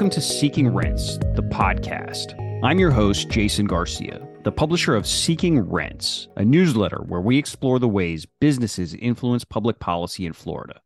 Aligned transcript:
Welcome 0.00 0.12
to 0.12 0.22
Seeking 0.22 0.68
Rents, 0.68 1.18
the 1.18 1.42
podcast. 1.42 2.32
I'm 2.64 2.78
your 2.78 2.90
host, 2.90 3.28
Jason 3.28 3.66
Garcia, 3.66 4.26
the 4.44 4.50
publisher 4.50 4.96
of 4.96 5.06
Seeking 5.06 5.60
Rents, 5.60 6.26
a 6.38 6.42
newsletter 6.42 7.02
where 7.06 7.20
we 7.20 7.36
explore 7.36 7.78
the 7.78 7.86
ways 7.86 8.26
businesses 8.40 8.94
influence 8.94 9.44
public 9.44 9.78
policy 9.78 10.24
in 10.24 10.32
Florida, 10.32 10.80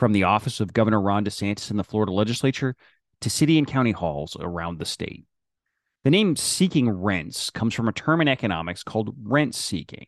from 0.00 0.10
the 0.10 0.24
office 0.24 0.58
of 0.58 0.72
Governor 0.72 1.00
Ron 1.00 1.24
DeSantis 1.24 1.70
in 1.70 1.76
the 1.76 1.84
Florida 1.84 2.10
legislature 2.10 2.74
to 3.20 3.30
city 3.30 3.56
and 3.56 3.68
county 3.68 3.92
halls 3.92 4.36
around 4.40 4.80
the 4.80 4.84
state. 4.84 5.26
The 6.02 6.10
name 6.10 6.34
seeking 6.34 6.90
rents 6.90 7.50
comes 7.50 7.72
from 7.72 7.86
a 7.86 7.92
term 7.92 8.20
in 8.20 8.26
economics 8.26 8.82
called 8.82 9.14
rent 9.22 9.54
seeking. 9.54 10.06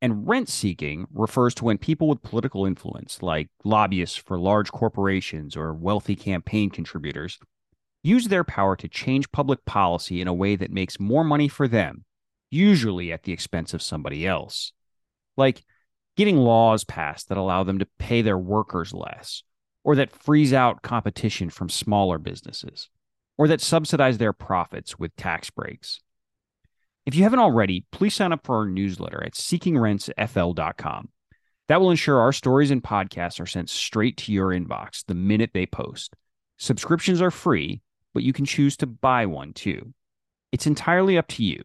And 0.00 0.26
rent 0.26 0.48
seeking 0.48 1.06
refers 1.12 1.54
to 1.56 1.66
when 1.66 1.76
people 1.76 2.08
with 2.08 2.22
political 2.22 2.64
influence, 2.64 3.22
like 3.22 3.50
lobbyists 3.62 4.16
for 4.16 4.38
large 4.38 4.72
corporations 4.72 5.54
or 5.54 5.74
wealthy 5.74 6.16
campaign 6.16 6.70
contributors, 6.70 7.38
use 8.02 8.28
their 8.28 8.44
power 8.44 8.76
to 8.76 8.88
change 8.88 9.32
public 9.32 9.64
policy 9.64 10.20
in 10.20 10.28
a 10.28 10.34
way 10.34 10.56
that 10.56 10.70
makes 10.70 11.00
more 11.00 11.24
money 11.24 11.48
for 11.48 11.68
them, 11.68 12.04
usually 12.50 13.12
at 13.12 13.24
the 13.24 13.32
expense 13.32 13.74
of 13.74 13.82
somebody 13.82 14.26
else. 14.26 14.72
Like 15.36 15.64
getting 16.16 16.36
laws 16.38 16.84
passed 16.84 17.28
that 17.28 17.38
allow 17.38 17.62
them 17.64 17.78
to 17.78 17.88
pay 17.98 18.22
their 18.22 18.38
workers 18.38 18.92
less, 18.92 19.42
or 19.84 19.96
that 19.96 20.10
freeze 20.10 20.52
out 20.52 20.82
competition 20.82 21.50
from 21.50 21.68
smaller 21.68 22.18
businesses, 22.18 22.88
or 23.38 23.48
that 23.48 23.60
subsidize 23.60 24.18
their 24.18 24.32
profits 24.32 24.98
with 24.98 25.16
tax 25.16 25.50
breaks. 25.50 26.00
If 27.06 27.14
you 27.14 27.22
haven't 27.22 27.38
already, 27.38 27.86
please 27.90 28.14
sign 28.14 28.32
up 28.32 28.44
for 28.44 28.56
our 28.56 28.66
newsletter 28.66 29.24
at 29.24 29.32
seekingrentsfl.com. 29.32 31.08
That 31.68 31.80
will 31.80 31.90
ensure 31.90 32.20
our 32.20 32.32
stories 32.32 32.70
and 32.70 32.82
podcasts 32.82 33.40
are 33.40 33.46
sent 33.46 33.70
straight 33.70 34.16
to 34.18 34.32
your 34.32 34.48
inbox 34.48 35.04
the 35.06 35.14
minute 35.14 35.50
they 35.54 35.66
post. 35.66 36.14
Subscriptions 36.58 37.22
are 37.22 37.30
free, 37.30 37.80
but 38.14 38.22
you 38.22 38.32
can 38.32 38.44
choose 38.44 38.76
to 38.78 38.86
buy 38.86 39.26
one 39.26 39.52
too. 39.52 39.92
It's 40.52 40.66
entirely 40.66 41.16
up 41.16 41.28
to 41.28 41.44
you. 41.44 41.62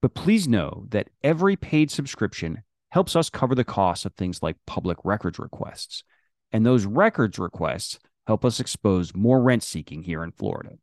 But 0.00 0.14
please 0.14 0.48
know 0.48 0.86
that 0.90 1.10
every 1.22 1.56
paid 1.56 1.90
subscription 1.90 2.62
helps 2.90 3.16
us 3.16 3.30
cover 3.30 3.54
the 3.54 3.64
costs 3.64 4.04
of 4.04 4.14
things 4.14 4.42
like 4.42 4.56
public 4.66 4.98
records 5.04 5.38
requests. 5.38 6.04
And 6.52 6.66
those 6.66 6.84
records 6.84 7.38
requests 7.38 7.98
help 8.26 8.44
us 8.44 8.60
expose 8.60 9.14
more 9.14 9.40
rent 9.40 9.62
seeking 9.62 10.02
here 10.02 10.22
in 10.22 10.32
Florida. 10.32 10.76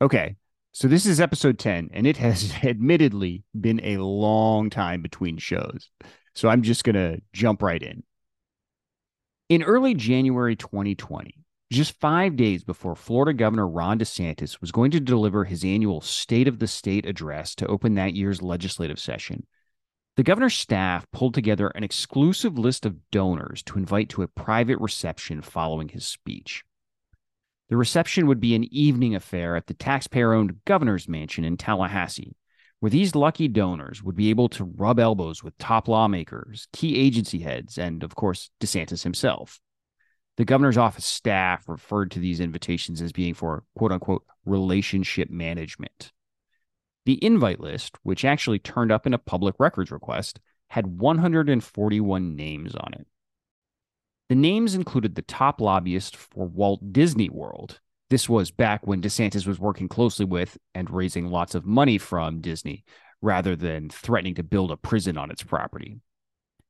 Okay, 0.00 0.36
so 0.72 0.88
this 0.88 1.06
is 1.06 1.20
episode 1.20 1.58
10, 1.58 1.90
and 1.92 2.06
it 2.06 2.16
has 2.16 2.52
admittedly 2.64 3.44
been 3.58 3.80
a 3.84 3.98
long 3.98 4.70
time 4.70 5.02
between 5.02 5.38
shows. 5.38 5.90
So 6.34 6.48
I'm 6.48 6.62
just 6.62 6.82
going 6.82 6.94
to 6.96 7.20
jump 7.32 7.62
right 7.62 7.82
in. 7.82 8.02
In 9.48 9.62
early 9.62 9.94
January 9.94 10.56
2020, 10.56 11.36
just 11.72 11.98
five 12.00 12.36
days 12.36 12.64
before 12.64 12.94
Florida 12.94 13.32
Governor 13.32 13.68
Ron 13.68 13.98
DeSantis 13.98 14.60
was 14.60 14.72
going 14.72 14.90
to 14.92 15.00
deliver 15.00 15.44
his 15.44 15.64
annual 15.64 16.00
State 16.00 16.48
of 16.48 16.58
the 16.58 16.66
State 16.66 17.06
address 17.06 17.54
to 17.56 17.66
open 17.66 17.94
that 17.94 18.14
year's 18.14 18.42
legislative 18.42 18.98
session, 18.98 19.46
the 20.16 20.22
governor's 20.22 20.54
staff 20.54 21.06
pulled 21.10 21.32
together 21.32 21.68
an 21.68 21.84
exclusive 21.84 22.58
list 22.58 22.84
of 22.84 23.10
donors 23.10 23.62
to 23.62 23.78
invite 23.78 24.10
to 24.10 24.22
a 24.22 24.28
private 24.28 24.78
reception 24.78 25.40
following 25.40 25.88
his 25.88 26.06
speech. 26.06 26.64
The 27.70 27.78
reception 27.78 28.26
would 28.26 28.40
be 28.40 28.54
an 28.54 28.64
evening 28.64 29.14
affair 29.14 29.56
at 29.56 29.66
the 29.66 29.74
taxpayer 29.74 30.34
owned 30.34 30.60
governor's 30.66 31.08
mansion 31.08 31.44
in 31.44 31.56
Tallahassee, 31.56 32.36
where 32.80 32.90
these 32.90 33.14
lucky 33.14 33.48
donors 33.48 34.02
would 34.02 34.16
be 34.16 34.28
able 34.28 34.50
to 34.50 34.64
rub 34.64 34.98
elbows 34.98 35.42
with 35.42 35.56
top 35.56 35.88
lawmakers, 35.88 36.68
key 36.74 36.98
agency 36.98 37.38
heads, 37.38 37.78
and, 37.78 38.02
of 38.02 38.14
course, 38.14 38.50
DeSantis 38.60 39.04
himself. 39.04 39.58
The 40.36 40.44
governor's 40.44 40.78
office 40.78 41.04
staff 41.04 41.68
referred 41.68 42.10
to 42.12 42.18
these 42.18 42.40
invitations 42.40 43.02
as 43.02 43.12
being 43.12 43.34
for 43.34 43.64
quote 43.76 43.92
unquote 43.92 44.24
relationship 44.44 45.30
management. 45.30 46.12
The 47.04 47.22
invite 47.24 47.60
list, 47.60 47.96
which 48.02 48.24
actually 48.24 48.58
turned 48.58 48.92
up 48.92 49.06
in 49.06 49.14
a 49.14 49.18
public 49.18 49.56
records 49.58 49.90
request, 49.90 50.40
had 50.68 50.86
141 50.86 52.36
names 52.36 52.74
on 52.74 52.94
it. 52.94 53.06
The 54.28 54.36
names 54.36 54.74
included 54.74 55.14
the 55.14 55.22
top 55.22 55.60
lobbyist 55.60 56.16
for 56.16 56.46
Walt 56.46 56.92
Disney 56.92 57.28
World. 57.28 57.80
This 58.08 58.28
was 58.28 58.50
back 58.50 58.86
when 58.86 59.02
DeSantis 59.02 59.46
was 59.46 59.58
working 59.58 59.88
closely 59.88 60.24
with 60.24 60.56
and 60.74 60.88
raising 60.90 61.26
lots 61.26 61.54
of 61.54 61.66
money 61.66 61.98
from 61.98 62.40
Disney 62.40 62.84
rather 63.20 63.56
than 63.56 63.90
threatening 63.90 64.34
to 64.36 64.42
build 64.42 64.70
a 64.70 64.76
prison 64.76 65.18
on 65.18 65.30
its 65.30 65.42
property. 65.42 66.00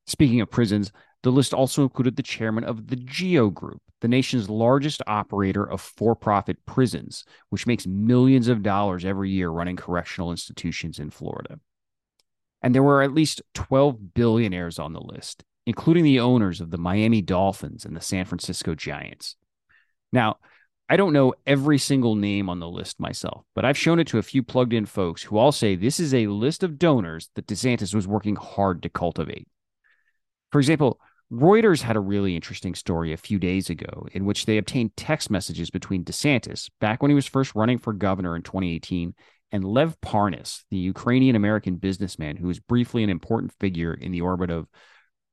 Speaking 0.06 0.40
of 0.40 0.50
prisons, 0.50 0.92
the 1.22 1.30
list 1.30 1.54
also 1.54 1.82
included 1.82 2.16
the 2.16 2.22
chairman 2.22 2.64
of 2.64 2.88
the 2.88 2.96
GEO 2.96 3.50
Group, 3.50 3.80
the 4.00 4.08
nation's 4.08 4.50
largest 4.50 5.00
operator 5.06 5.64
of 5.68 5.80
for 5.80 6.16
profit 6.16 6.64
prisons, 6.66 7.24
which 7.50 7.66
makes 7.66 7.86
millions 7.86 8.48
of 8.48 8.62
dollars 8.62 9.04
every 9.04 9.30
year 9.30 9.48
running 9.48 9.76
correctional 9.76 10.32
institutions 10.32 10.98
in 10.98 11.10
Florida. 11.10 11.60
And 12.62 12.74
there 12.74 12.82
were 12.82 13.02
at 13.02 13.14
least 13.14 13.42
12 13.54 14.14
billionaires 14.14 14.78
on 14.78 14.92
the 14.92 15.00
list, 15.00 15.44
including 15.66 16.04
the 16.04 16.20
owners 16.20 16.60
of 16.60 16.70
the 16.70 16.78
Miami 16.78 17.22
Dolphins 17.22 17.84
and 17.84 17.96
the 17.96 18.00
San 18.00 18.24
Francisco 18.24 18.74
Giants. 18.74 19.36
Now, 20.12 20.38
I 20.88 20.96
don't 20.96 21.12
know 21.12 21.34
every 21.46 21.78
single 21.78 22.16
name 22.16 22.50
on 22.50 22.58
the 22.58 22.68
list 22.68 23.00
myself, 23.00 23.44
but 23.54 23.64
I've 23.64 23.78
shown 23.78 23.98
it 23.98 24.08
to 24.08 24.18
a 24.18 24.22
few 24.22 24.42
plugged 24.42 24.72
in 24.72 24.84
folks 24.86 25.22
who 25.22 25.38
all 25.38 25.52
say 25.52 25.74
this 25.74 25.98
is 25.98 26.12
a 26.12 26.26
list 26.26 26.62
of 26.62 26.78
donors 26.78 27.30
that 27.34 27.46
DeSantis 27.46 27.94
was 27.94 28.06
working 28.06 28.36
hard 28.36 28.82
to 28.82 28.88
cultivate. 28.88 29.46
For 30.52 30.60
example, 30.60 31.00
Reuters 31.32 31.80
had 31.80 31.96
a 31.96 32.00
really 32.00 32.36
interesting 32.36 32.74
story 32.74 33.12
a 33.12 33.16
few 33.16 33.38
days 33.38 33.70
ago 33.70 34.06
in 34.12 34.26
which 34.26 34.44
they 34.44 34.58
obtained 34.58 34.96
text 34.96 35.30
messages 35.30 35.70
between 35.70 36.04
DeSantis, 36.04 36.68
back 36.78 37.00
when 37.00 37.10
he 37.10 37.14
was 37.14 37.26
first 37.26 37.54
running 37.54 37.78
for 37.78 37.94
governor 37.94 38.36
in 38.36 38.42
2018, 38.42 39.14
and 39.50 39.64
Lev 39.64 39.98
Parnas, 40.02 40.64
the 40.70 40.76
Ukrainian 40.76 41.34
American 41.34 41.76
businessman 41.76 42.36
who 42.36 42.46
was 42.46 42.60
briefly 42.60 43.02
an 43.02 43.08
important 43.08 43.52
figure 43.60 43.94
in 43.94 44.12
the 44.12 44.20
orbit 44.20 44.50
of 44.50 44.68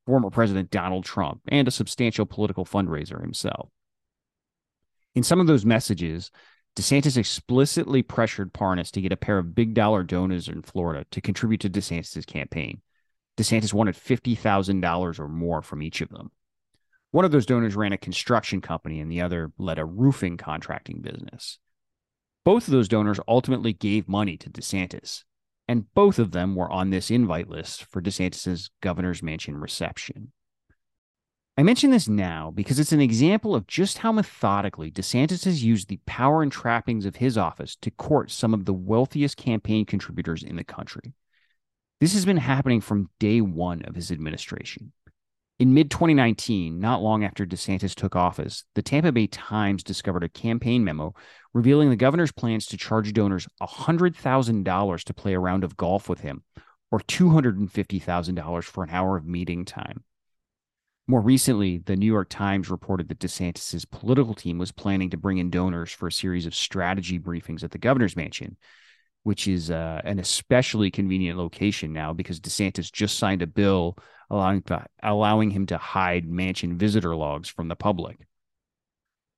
former 0.05 0.29
President 0.29 0.71
Donald 0.71 1.03
Trump 1.03 1.41
and 1.49 1.67
a 1.67 1.71
substantial 1.71 2.25
political 2.25 2.65
fundraiser 2.65 3.21
himself. 3.21 3.69
In 5.15 5.23
some 5.23 5.41
of 5.41 5.47
those 5.47 5.65
messages, 5.65 6.31
DeSantis 6.77 7.17
explicitly 7.17 8.03
pressured 8.03 8.53
Parnas 8.53 8.91
to 8.91 9.01
get 9.01 9.11
a 9.11 9.17
pair 9.17 9.37
of 9.37 9.53
big 9.53 9.73
dollar 9.73 10.03
donors 10.03 10.47
in 10.47 10.61
Florida 10.61 11.05
to 11.11 11.19
contribute 11.19 11.59
to 11.61 11.69
DeSantis' 11.69 12.25
campaign. 12.25 12.81
DeSantis 13.39 13.73
wanted 13.73 13.95
$50,000 13.95 15.19
or 15.19 15.27
more 15.29 15.61
from 15.61 15.81
each 15.81 16.01
of 16.01 16.09
them. 16.09 16.31
One 17.11 17.23
of 17.23 17.31
those 17.31 17.45
donors 17.45 17.75
ran 17.75 17.93
a 17.93 17.97
construction 17.97 18.59
company 18.59 18.99
and 18.99 19.09
the 19.09 19.21
other 19.21 19.51
led 19.57 19.79
a 19.79 19.85
roofing 19.85 20.35
contracting 20.35 21.01
business. 21.01 21.57
Both 22.43 22.67
of 22.67 22.71
those 22.71 22.89
donors 22.89 23.19
ultimately 23.27 23.71
gave 23.73 24.09
money 24.09 24.35
to 24.37 24.49
DeSantis, 24.49 25.23
and 25.67 25.91
both 25.93 26.19
of 26.19 26.31
them 26.31 26.55
were 26.55 26.69
on 26.69 26.89
this 26.89 27.09
invite 27.09 27.49
list 27.49 27.85
for 27.85 28.01
DeSantis's 28.01 28.71
governor's 28.81 29.23
mansion 29.23 29.57
reception. 29.57 30.33
I 31.57 31.63
mention 31.63 31.91
this 31.91 32.07
now 32.07 32.51
because 32.51 32.79
it's 32.79 32.91
an 32.91 33.01
example 33.01 33.55
of 33.55 33.67
just 33.67 33.99
how 33.99 34.11
methodically 34.11 34.91
DeSantis 34.91 35.45
has 35.45 35.63
used 35.63 35.87
the 35.87 35.99
power 36.05 36.41
and 36.41 36.51
trappings 36.51 37.05
of 37.05 37.17
his 37.17 37.37
office 37.37 37.75
to 37.77 37.91
court 37.91 38.31
some 38.31 38.53
of 38.53 38.65
the 38.65 38.73
wealthiest 38.73 39.37
campaign 39.37 39.85
contributors 39.85 40.43
in 40.43 40.55
the 40.57 40.63
country. 40.63 41.13
This 41.99 42.13
has 42.13 42.25
been 42.25 42.37
happening 42.37 42.79
from 42.79 43.09
day 43.19 43.41
one 43.41 43.83
of 43.83 43.95
his 43.95 44.09
administration. 44.09 44.93
In 45.59 45.73
mid 45.73 45.91
2019, 45.91 46.79
not 46.79 47.01
long 47.01 47.25
after 47.25 47.45
DeSantis 47.45 47.93
took 47.93 48.15
office, 48.15 48.63
the 48.73 48.81
Tampa 48.81 49.11
Bay 49.11 49.27
Times 49.27 49.83
discovered 49.83 50.23
a 50.23 50.29
campaign 50.29 50.85
memo 50.85 51.13
revealing 51.53 51.89
the 51.89 51.97
governor's 51.97 52.31
plans 52.31 52.65
to 52.67 52.77
charge 52.77 53.11
donors 53.11 53.49
$100,000 53.61 55.03
to 55.03 55.13
play 55.13 55.33
a 55.33 55.39
round 55.39 55.65
of 55.65 55.75
golf 55.75 56.07
with 56.07 56.21
him, 56.21 56.43
or 56.89 57.01
$250,000 57.01 58.63
for 58.63 58.85
an 58.85 58.89
hour 58.91 59.17
of 59.17 59.25
meeting 59.25 59.65
time. 59.65 60.05
More 61.05 61.21
recently, 61.21 61.79
the 61.79 61.97
New 61.97 62.05
York 62.05 62.29
Times 62.29 62.69
reported 62.69 63.09
that 63.09 63.19
DeSantis' 63.19 63.89
political 63.89 64.35
team 64.35 64.57
was 64.57 64.71
planning 64.71 65.09
to 65.09 65.17
bring 65.17 65.37
in 65.37 65.49
donors 65.49 65.91
for 65.91 66.07
a 66.07 66.13
series 66.13 66.45
of 66.45 66.55
strategy 66.55 67.19
briefings 67.19 67.61
at 67.61 67.71
the 67.71 67.77
governor's 67.77 68.15
mansion, 68.15 68.55
which 69.23 69.47
is 69.47 69.69
uh, 69.69 70.01
an 70.03 70.19
especially 70.19 70.91
convenient 70.91 71.37
location 71.37 71.93
now 71.93 72.13
because 72.13 72.39
DeSantis 72.39 72.91
just 72.91 73.17
signed 73.17 73.41
a 73.41 73.47
bill 73.47 73.97
allowing 74.29 74.61
to, 74.63 74.85
allowing 75.03 75.51
him 75.51 75.65
to 75.67 75.77
hide 75.77 76.27
mansion 76.27 76.77
visitor 76.77 77.15
logs 77.15 77.49
from 77.49 77.67
the 77.67 77.75
public. 77.75 78.19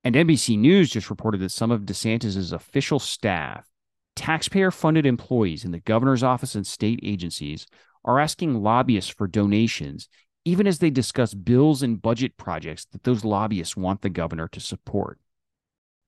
And 0.04 0.16
NBC 0.16 0.58
News 0.58 0.90
just 0.90 1.10
reported 1.10 1.42
that 1.42 1.52
some 1.52 1.72
of 1.72 1.82
DeSantis's 1.82 2.52
official 2.52 3.00
staff, 3.00 3.68
taxpayer-funded 4.16 5.06
employees 5.06 5.64
in 5.64 5.72
the 5.72 5.80
governor's 5.80 6.24
office 6.24 6.56
and 6.56 6.66
state 6.66 7.00
agencies, 7.04 7.68
are 8.04 8.20
asking 8.20 8.64
lobbyists 8.64 9.12
for 9.12 9.28
donations 9.28 10.10
even 10.46 10.66
as 10.66 10.80
they 10.80 10.90
discuss 10.90 11.34
bills 11.34 11.84
and 11.84 12.02
budget 12.02 12.38
projects 12.38 12.86
that 12.86 13.04
those 13.04 13.24
lobbyists 13.24 13.78
want 13.78 14.02
the 14.02 14.10
governor 14.10 14.48
to 14.48 14.60
support. 14.60 15.20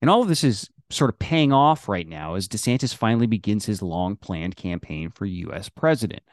And 0.01 0.09
all 0.09 0.21
of 0.21 0.27
this 0.27 0.43
is 0.43 0.69
sort 0.93 1.09
of 1.09 1.19
paying 1.19 1.51
off 1.51 1.89
right 1.89 2.07
now 2.07 2.35
as 2.35 2.47
DeSantis 2.47 2.95
finally 2.95 3.27
begins 3.27 3.65
his 3.65 3.81
long 3.81 4.15
planned 4.15 4.55
campaign 4.55 5.09
for 5.09 5.25
U.S. 5.25 5.69
president. 5.69 6.23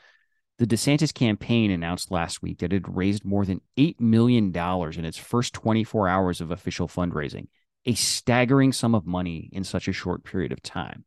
The 0.59 0.67
DeSantis 0.67 1.15
campaign 1.15 1.71
announced 1.71 2.11
last 2.11 2.43
week 2.43 2.59
that 2.59 2.73
it 2.73 2.85
had 2.85 2.97
raised 2.97 3.25
more 3.25 3.47
than 3.47 3.63
$8 3.79 3.99
million 3.99 4.55
in 4.55 5.05
its 5.05 5.17
first 5.17 5.55
24 5.55 6.09
hours 6.09 6.41
of 6.43 6.51
official 6.51 6.87
fundraising, 6.87 7.47
a 7.87 7.95
staggering 7.95 8.73
sum 8.73 8.95
of 8.95 9.07
money 9.07 9.49
in 9.53 9.65
such 9.65 9.89
a 9.89 9.93
short 9.93 10.23
period 10.23 10.53
of 10.53 10.63
time. 10.63 11.05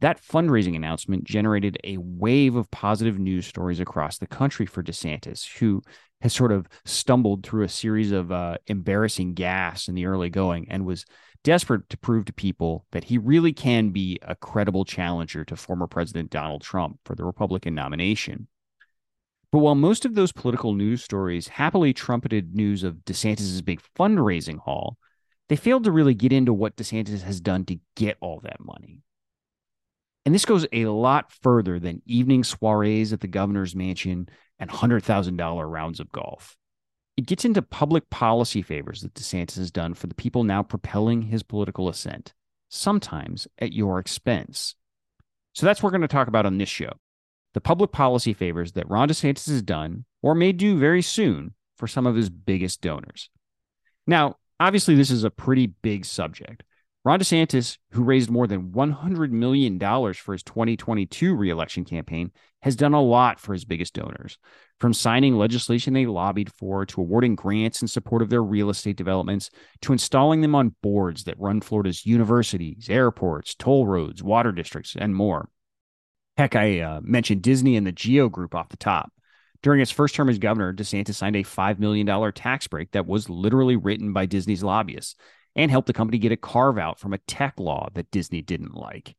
That 0.00 0.22
fundraising 0.22 0.76
announcement 0.76 1.24
generated 1.24 1.78
a 1.84 1.98
wave 1.98 2.54
of 2.54 2.70
positive 2.70 3.18
news 3.18 3.46
stories 3.46 3.80
across 3.80 4.18
the 4.18 4.26
country 4.26 4.66
for 4.66 4.82
DeSantis, 4.82 5.58
who 5.58 5.82
has 6.22 6.32
sort 6.32 6.52
of 6.52 6.66
stumbled 6.84 7.44
through 7.44 7.64
a 7.64 7.68
series 7.68 8.12
of 8.12 8.32
uh, 8.32 8.56
embarrassing 8.66 9.34
gaffes 9.34 9.88
in 9.88 9.94
the 9.94 10.06
early 10.06 10.30
going 10.30 10.66
and 10.70 10.86
was 10.86 11.04
desperate 11.46 11.88
to 11.88 11.96
prove 11.96 12.24
to 12.24 12.32
people 12.32 12.84
that 12.90 13.04
he 13.04 13.16
really 13.18 13.52
can 13.52 13.90
be 13.90 14.18
a 14.22 14.34
credible 14.34 14.84
challenger 14.84 15.44
to 15.44 15.54
former 15.54 15.86
President 15.86 16.28
Donald 16.28 16.60
Trump 16.60 16.98
for 17.04 17.14
the 17.14 17.24
Republican 17.24 17.72
nomination. 17.72 18.48
But 19.52 19.60
while 19.60 19.76
most 19.76 20.04
of 20.04 20.16
those 20.16 20.32
political 20.32 20.74
news 20.74 21.04
stories 21.04 21.46
happily 21.46 21.92
trumpeted 21.92 22.56
news 22.56 22.82
of 22.82 23.04
DeSantis' 23.04 23.64
big 23.64 23.80
fundraising 23.96 24.58
haul, 24.58 24.98
they 25.48 25.54
failed 25.54 25.84
to 25.84 25.92
really 25.92 26.14
get 26.14 26.32
into 26.32 26.52
what 26.52 26.74
DeSantis 26.74 27.22
has 27.22 27.40
done 27.40 27.64
to 27.66 27.78
get 27.94 28.16
all 28.20 28.40
that 28.40 28.58
money. 28.58 29.02
And 30.24 30.34
this 30.34 30.46
goes 30.46 30.66
a 30.72 30.86
lot 30.86 31.30
further 31.30 31.78
than 31.78 32.02
evening 32.06 32.42
soirees 32.42 33.12
at 33.12 33.20
the 33.20 33.28
governor's 33.28 33.76
mansion 33.76 34.28
and 34.58 34.68
$100,000 34.68 35.70
rounds 35.70 36.00
of 36.00 36.10
golf. 36.10 36.56
It 37.16 37.26
gets 37.26 37.44
into 37.44 37.62
public 37.62 38.10
policy 38.10 38.60
favors 38.60 39.00
that 39.00 39.14
DeSantis 39.14 39.56
has 39.56 39.70
done 39.70 39.94
for 39.94 40.06
the 40.06 40.14
people 40.14 40.44
now 40.44 40.62
propelling 40.62 41.22
his 41.22 41.42
political 41.42 41.88
ascent, 41.88 42.34
sometimes 42.68 43.48
at 43.58 43.72
your 43.72 43.98
expense. 43.98 44.74
So 45.54 45.64
that's 45.64 45.82
what 45.82 45.88
we're 45.88 45.98
going 45.98 46.08
to 46.08 46.08
talk 46.08 46.28
about 46.28 46.46
on 46.46 46.58
this 46.58 46.68
show 46.68 46.92
the 47.54 47.60
public 47.62 47.90
policy 47.90 48.34
favors 48.34 48.72
that 48.72 48.86
Ron 48.90 49.08
DeSantis 49.08 49.48
has 49.48 49.62
done 49.62 50.04
or 50.22 50.34
may 50.34 50.52
do 50.52 50.78
very 50.78 51.00
soon 51.00 51.54
for 51.78 51.86
some 51.86 52.06
of 52.06 52.14
his 52.14 52.28
biggest 52.28 52.82
donors. 52.82 53.30
Now, 54.06 54.36
obviously, 54.60 54.94
this 54.94 55.10
is 55.10 55.24
a 55.24 55.30
pretty 55.30 55.66
big 55.66 56.04
subject. 56.04 56.64
Ron 57.02 57.18
DeSantis, 57.18 57.78
who 57.92 58.02
raised 58.02 58.28
more 58.28 58.46
than 58.46 58.72
$100 58.72 59.30
million 59.30 59.78
for 59.78 60.32
his 60.32 60.42
2022 60.42 61.34
reelection 61.34 61.86
campaign, 61.86 62.30
has 62.60 62.76
done 62.76 62.92
a 62.92 63.00
lot 63.00 63.40
for 63.40 63.54
his 63.54 63.64
biggest 63.64 63.94
donors, 63.94 64.36
from 64.78 64.92
signing 64.92 65.36
legislation 65.36 65.94
they 65.94 66.06
lobbied 66.06 66.52
for 66.52 66.84
to 66.84 67.00
awarding 67.00 67.34
grants 67.34 67.80
in 67.80 67.88
support 67.88 68.22
of 68.22 68.28
their 68.28 68.42
real 68.42 68.68
estate 68.68 68.96
developments 68.96 69.50
to 69.80 69.92
installing 69.92 70.42
them 70.42 70.54
on 70.54 70.74
boards 70.82 71.24
that 71.24 71.38
run 71.38 71.60
Florida's 71.60 72.04
universities, 72.04 72.88
airports, 72.90 73.54
toll 73.54 73.86
roads, 73.86 74.22
water 74.22 74.52
districts, 74.52 74.94
and 74.98 75.14
more. 75.14 75.48
Heck, 76.36 76.54
I 76.54 76.80
uh, 76.80 77.00
mentioned 77.02 77.42
Disney 77.42 77.76
and 77.76 77.86
the 77.86 77.92
Geo 77.92 78.28
Group 78.28 78.54
off 78.54 78.68
the 78.68 78.76
top. 78.76 79.10
During 79.62 79.80
his 79.80 79.90
first 79.90 80.14
term 80.14 80.28
as 80.28 80.38
governor, 80.38 80.74
DeSantis 80.74 81.14
signed 81.14 81.36
a 81.36 81.42
$5 81.42 81.78
million 81.78 82.32
tax 82.32 82.68
break 82.68 82.92
that 82.92 83.06
was 83.06 83.30
literally 83.30 83.76
written 83.76 84.12
by 84.12 84.26
Disney's 84.26 84.62
lobbyists 84.62 85.16
and 85.54 85.70
helped 85.70 85.86
the 85.86 85.94
company 85.94 86.18
get 86.18 86.32
a 86.32 86.36
carve 86.36 86.76
out 86.76 87.00
from 87.00 87.14
a 87.14 87.18
tech 87.18 87.54
law 87.58 87.88
that 87.94 88.10
Disney 88.10 88.42
didn't 88.42 88.74
like. 88.74 89.16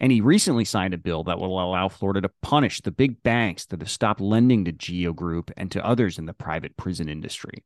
And 0.00 0.10
he 0.10 0.22
recently 0.22 0.64
signed 0.64 0.94
a 0.94 0.98
bill 0.98 1.24
that 1.24 1.38
will 1.38 1.62
allow 1.62 1.88
Florida 1.88 2.22
to 2.22 2.30
punish 2.40 2.80
the 2.80 2.90
big 2.90 3.22
banks 3.22 3.66
that 3.66 3.80
have 3.80 3.90
stopped 3.90 4.20
lending 4.20 4.64
to 4.64 4.72
Geo 4.72 5.12
Group 5.12 5.50
and 5.58 5.70
to 5.72 5.84
others 5.84 6.18
in 6.18 6.24
the 6.24 6.32
private 6.32 6.76
prison 6.78 7.08
industry. 7.08 7.64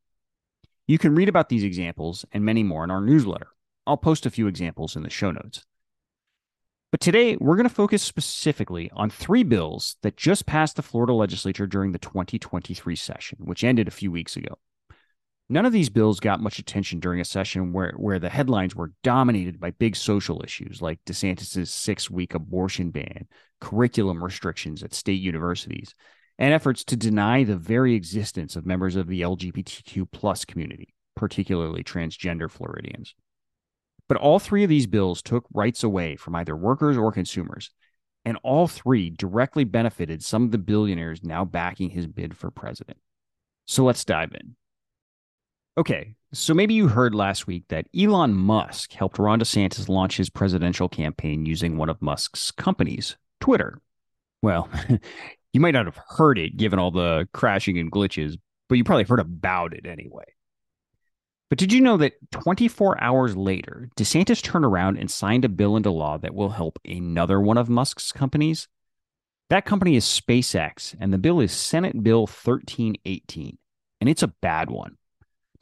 You 0.89 0.99
can 0.99 1.15
read 1.15 1.29
about 1.29 1.49
these 1.49 1.63
examples 1.63 2.25
and 2.33 2.45
many 2.45 2.65
more 2.65 2.83
in 2.83 2.91
our 2.91 3.01
newsletter. 3.01 3.47
I'll 3.87 3.97
post 3.97 4.27
a 4.27 4.31
few 4.31 4.49
examples 4.49 4.97
in 4.97 5.05
the 5.05 5.11
show 5.11 5.31
notes. 5.31 5.65
But 6.91 7.01
today, 7.01 7.37
we're 7.41 7.57
going 7.57 7.69
to 7.69 7.75
focus 7.75 8.03
specifically 8.03 8.91
on 8.93 9.11
three 9.11 9.43
bills 9.43 9.97
that 10.03 10.17
just 10.17 10.47
passed 10.47 10.77
the 10.77 10.83
Florida 10.83 11.13
legislature 11.13 11.67
during 11.67 11.93
the 11.93 11.99
2023 11.99 12.97
session, 12.97 13.39
which 13.41 13.65
ended 13.65 13.89
a 13.89 13.93
few 13.93 14.13
weeks 14.13 14.37
ago. 14.37 14.59
None 15.51 15.67
of 15.67 15.73
these 15.73 15.91
bills 15.91 16.21
got 16.21 16.41
much 16.41 16.59
attention 16.59 17.01
during 17.01 17.21
a 17.21 17.25
session 17.25 17.73
where, 17.73 17.93
where 17.97 18.19
the 18.19 18.31
headlines 18.31 18.75
were 18.75 18.93
dominated 19.03 19.61
by 19.61 19.73
big 19.73 19.95
social 19.95 20.43
issues 20.43 20.81
like 20.81 21.05
DeSantis' 21.05 21.69
six 21.69 22.11
week 22.11 22.35
abortion 22.35 22.91
ban, 22.91 23.27
curriculum 23.61 24.25
restrictions 24.25 24.83
at 24.83 24.95
state 24.95 25.21
universities, 25.21 25.95
and 26.39 26.55
efforts 26.55 26.83
to 26.85 26.97
deny 26.97 27.45
the 27.45 27.57
very 27.57 27.95
existence 27.95 28.57
of 28.57 28.65
members 28.65 28.97
of 28.97 29.07
the 29.07 29.21
LGBTQ 29.21 30.11
plus 30.11 30.47
community, 30.47 30.95
particularly 31.15 31.85
transgender 31.85 32.51
Floridians. 32.51 33.15
But 34.09 34.17
all 34.17 34.39
three 34.39 34.65
of 34.65 34.71
these 34.71 34.87
bills 34.87 35.21
took 35.21 35.47
rights 35.53 35.83
away 35.83 36.17
from 36.17 36.35
either 36.35 36.57
workers 36.57 36.97
or 36.97 37.13
consumers, 37.13 37.71
and 38.25 38.39
all 38.43 38.67
three 38.67 39.11
directly 39.11 39.65
benefited 39.65 40.25
some 40.25 40.45
of 40.45 40.51
the 40.53 40.59
billionaires 40.59 41.23
now 41.23 41.45
backing 41.45 41.91
his 41.91 42.07
bid 42.07 42.35
for 42.35 42.51
president. 42.51 42.99
So 43.67 43.85
let's 43.85 44.05
dive 44.05 44.33
in. 44.33 44.57
Okay, 45.77 46.15
so 46.33 46.55
maybe 46.55 46.75
you 46.75 46.87
heard 46.87 47.17
last 47.17 47.49
week 47.49 47.65
that 47.69 47.89
Elon 47.99 48.33
Musk 48.33 48.93
helped 48.93 49.19
Ron 49.19 49.41
DeSantis 49.41 49.89
launch 49.89 50.17
his 50.17 50.31
presidential 50.31 50.89
campaign 50.89 51.47
using 51.47 51.77
one 51.77 51.89
of 51.89 52.01
Musk's 52.01 52.53
companies, 52.53 53.17
Twitter. 53.41 53.81
Well, 54.41 54.69
you 55.53 55.61
might 55.61 55.75
not 55.75 55.87
have 55.87 55.99
heard 56.09 56.39
it 56.39 56.57
given 56.57 56.79
all 56.79 56.93
the 56.93 57.29
crashing 57.33 57.79
and 57.79 57.91
glitches, 57.91 58.39
but 58.69 58.79
you 58.79 58.85
probably 58.85 59.05
heard 59.05 59.19
about 59.19 59.75
it 59.75 59.85
anyway. 59.85 60.25
But 61.51 61.59
did 61.59 61.73
you 61.73 61.81
know 61.81 61.97
that 61.97 62.15
24 62.31 63.03
hours 63.03 63.37
later, 63.37 63.89
DeSantis 63.97 64.43
turned 64.43 64.65
around 64.65 64.99
and 64.99 65.11
signed 65.11 65.45
a 65.45 65.49
bill 65.49 65.77
into 65.77 65.91
law 65.91 66.19
that 66.19 66.35
will 66.35 66.51
help 66.51 66.79
another 66.85 67.41
one 67.41 67.59
of 67.59 67.69
Musk's 67.69 68.13
companies? 68.13 68.69
That 69.51 69.65
company 69.65 69.97
is 69.97 70.05
SpaceX, 70.05 70.95
and 71.01 71.13
the 71.13 71.19
bill 71.19 71.41
is 71.41 71.53
Senate 71.53 72.01
Bill 72.01 72.21
1318, 72.21 73.59
and 74.01 74.09
it's 74.09 74.23
a 74.23 74.29
bad 74.29 74.71
one. 74.71 74.97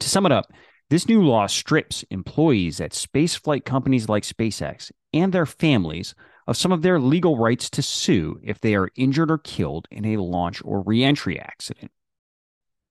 To 0.03 0.09
sum 0.09 0.25
it 0.25 0.33
up, 0.33 0.51
this 0.89 1.07
new 1.07 1.23
law 1.23 1.47
strips 1.47 2.03
employees 2.09 2.81
at 2.81 2.91
spaceflight 2.91 3.63
companies 3.63 4.09
like 4.09 4.23
SpaceX 4.23 4.91
and 5.13 5.31
their 5.31 5.45
families 5.45 6.13
of 6.45 6.57
some 6.57 6.73
of 6.73 6.81
their 6.81 6.99
legal 6.99 7.37
rights 7.37 7.69
to 7.69 7.81
sue 7.81 8.37
if 8.43 8.59
they 8.59 8.75
are 8.75 8.89
injured 8.97 9.31
or 9.31 9.37
killed 9.37 9.87
in 9.91 10.03
a 10.03 10.17
launch 10.17 10.61
or 10.65 10.81
reentry 10.81 11.39
accident. 11.39 11.89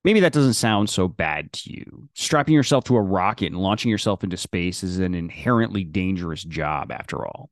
Maybe 0.03 0.21
that 0.21 0.33
doesn't 0.33 0.55
sound 0.55 0.89
so 0.89 1.07
bad 1.07 1.53
to 1.53 1.71
you. 1.71 2.09
Strapping 2.15 2.55
yourself 2.55 2.83
to 2.85 2.95
a 2.95 3.01
rocket 3.01 3.51
and 3.51 3.61
launching 3.61 3.91
yourself 3.91 4.23
into 4.23 4.35
space 4.35 4.81
is 4.81 4.97
an 4.97 5.13
inherently 5.13 5.83
dangerous 5.83 6.43
job, 6.43 6.91
after 6.91 7.23
all. 7.23 7.51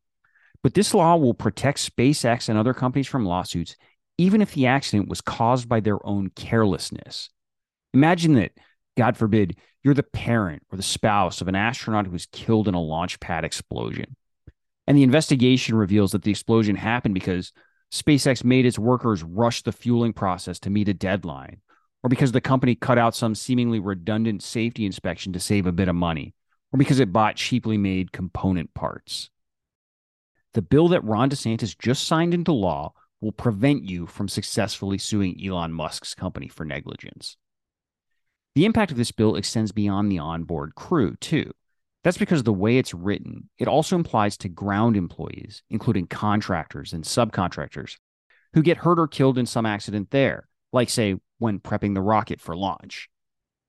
But 0.64 0.74
this 0.74 0.96
law 0.96 1.18
will 1.18 1.36
protect 1.36 1.78
SpaceX 1.78 2.50
and 2.50 2.58
other 2.58 2.74
companies 2.74 3.08
from 3.08 3.28
lawsuits, 3.28 3.76
even 4.18 4.42
if 4.42 4.56
the 4.56 4.66
accident 4.66 5.08
was 5.08 5.22
caused 5.22 5.70
by 5.70 5.82
their 5.82 6.04
own 6.04 6.32
carelessness. 6.32 7.30
Imagine 7.94 8.34
that 8.34 8.54
God 8.98 9.18
forbid, 9.18 9.58
you're 9.84 9.94
the 9.94 10.04
parent 10.04 10.64
or 10.72 10.78
the 10.78 10.84
spouse 10.84 11.42
of 11.42 11.48
an 11.48 11.56
astronaut 11.56 12.06
who 12.06 12.12
was 12.12 12.28
killed 12.28 12.68
in 12.68 12.74
a 12.74 12.82
launch 12.82 13.20
pad 13.20 13.44
explosion. 13.44 14.16
And 14.88 14.98
the 14.98 15.04
investigation 15.04 15.76
reveals 15.76 16.12
that 16.12 16.24
the 16.24 16.32
explosion 16.32 16.76
happened 16.76 17.14
because 17.14 17.54
SpaceX 17.92 18.44
made 18.44 18.66
its 18.66 18.80
workers 18.80 19.24
rush 19.24 19.64
the 19.64 19.72
fueling 19.72 20.14
process 20.14 20.60
to 20.60 20.70
meet 20.70 20.90
a 20.90 20.94
deadline, 20.94 21.62
or 22.04 22.10
because 22.10 22.32
the 22.32 22.42
company 22.42 22.76
cut 22.76 22.98
out 22.98 23.16
some 23.16 23.36
seemingly 23.36 23.80
redundant 23.80 24.44
safety 24.44 24.86
inspection 24.86 25.34
to 25.34 25.40
save 25.40 25.66
a 25.68 25.72
bit 25.72 25.88
of 25.88 25.96
money, 25.96 26.34
or 26.72 26.78
because 26.78 27.00
it 27.00 27.14
bought 27.14 27.36
cheaply 27.36 27.78
made 27.78 28.12
component 28.12 28.74
parts. 28.74 29.30
The 30.54 30.62
bill 30.62 30.90
that 30.90 31.04
Ron 31.04 31.30
DeSantis 31.30 31.78
just 31.78 32.06
signed 32.06 32.34
into 32.34 32.52
law 32.52 32.94
will 33.22 33.32
prevent 33.32 33.84
you 33.84 34.08
from 34.08 34.28
successfully 34.28 34.98
suing 34.98 35.40
Elon 35.44 35.72
Musk's 35.72 36.16
company 36.16 36.48
for 36.48 36.66
negligence. 36.66 37.38
The 38.56 38.66
impact 38.66 38.92
of 38.92 38.98
this 38.98 39.12
bill 39.12 39.36
extends 39.36 39.72
beyond 39.72 40.12
the 40.12 40.20
onboard 40.20 40.76
crew, 40.76 41.16
too. 41.18 41.52
That's 42.04 42.18
because 42.18 42.44
the 42.44 42.52
way 42.52 42.78
it's 42.78 42.94
written, 42.94 43.50
it 43.60 43.68
also 43.68 43.96
implies 43.96 44.36
to 44.38 44.50
ground 44.50 44.98
employees, 44.98 45.64
including 45.70 46.08
contractors 46.08 46.94
and 46.94 47.04
subcontractors, 47.04 47.98
who 48.54 48.64
get 48.64 48.78
hurt 48.78 49.00
or 49.00 49.08
killed 49.08 49.38
in 49.38 49.46
some 49.46 49.66
accident 49.66 50.10
there, 50.10 50.48
like, 50.74 50.90
say, 50.90 51.16
when 51.38 51.60
prepping 51.60 51.94
the 51.94 52.02
rocket 52.02 52.42
for 52.42 52.56
launch. 52.56 53.08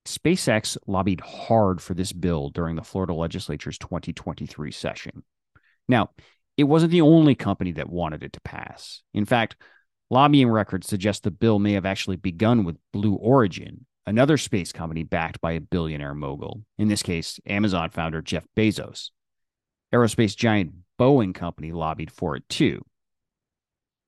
SpaceX 0.06 0.76
lobbied 0.86 1.20
hard 1.20 1.80
for 1.80 1.94
this 1.94 2.12
bill 2.12 2.48
during 2.50 2.74
the 2.74 2.82
Florida 2.82 3.14
legislature's 3.14 3.78
2023 3.78 4.72
session. 4.72 5.22
Now, 5.88 6.10
it 6.56 6.64
wasn't 6.64 6.92
the 6.92 7.02
only 7.02 7.34
company 7.34 7.72
that 7.72 7.88
wanted 7.88 8.22
it 8.22 8.32
to 8.32 8.40
pass. 8.40 9.02
In 9.14 9.24
fact, 9.24 9.56
lobbying 10.10 10.48
records 10.48 10.88
suggest 10.88 11.22
the 11.22 11.30
bill 11.30 11.58
may 11.58 11.72
have 11.72 11.86
actually 11.86 12.16
begun 12.16 12.64
with 12.64 12.78
Blue 12.92 13.14
Origin, 13.14 13.86
another 14.06 14.36
space 14.36 14.72
company 14.72 15.02
backed 15.02 15.40
by 15.40 15.52
a 15.52 15.60
billionaire 15.60 16.14
mogul, 16.14 16.62
in 16.78 16.88
this 16.88 17.02
case, 17.02 17.40
Amazon 17.46 17.90
founder 17.90 18.22
Jeff 18.22 18.46
Bezos. 18.56 19.10
Aerospace 19.92 20.36
giant 20.36 20.72
Boeing 20.98 21.34
Company 21.34 21.72
lobbied 21.72 22.10
for 22.10 22.36
it 22.36 22.48
too. 22.48 22.84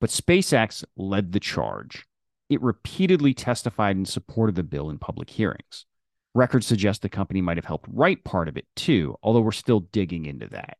But 0.00 0.10
SpaceX 0.10 0.84
led 0.96 1.32
the 1.32 1.40
charge. 1.40 2.06
It 2.48 2.62
repeatedly 2.62 3.34
testified 3.34 3.96
in 3.96 4.04
support 4.04 4.48
of 4.48 4.54
the 4.54 4.62
bill 4.62 4.90
in 4.90 4.98
public 4.98 5.30
hearings. 5.30 5.86
Records 6.34 6.66
suggest 6.66 7.02
the 7.02 7.08
company 7.08 7.40
might 7.40 7.56
have 7.56 7.64
helped 7.64 7.88
write 7.92 8.24
part 8.24 8.48
of 8.48 8.56
it 8.56 8.66
too, 8.74 9.16
although 9.22 9.40
we're 9.40 9.52
still 9.52 9.80
digging 9.80 10.26
into 10.26 10.48
that. 10.48 10.78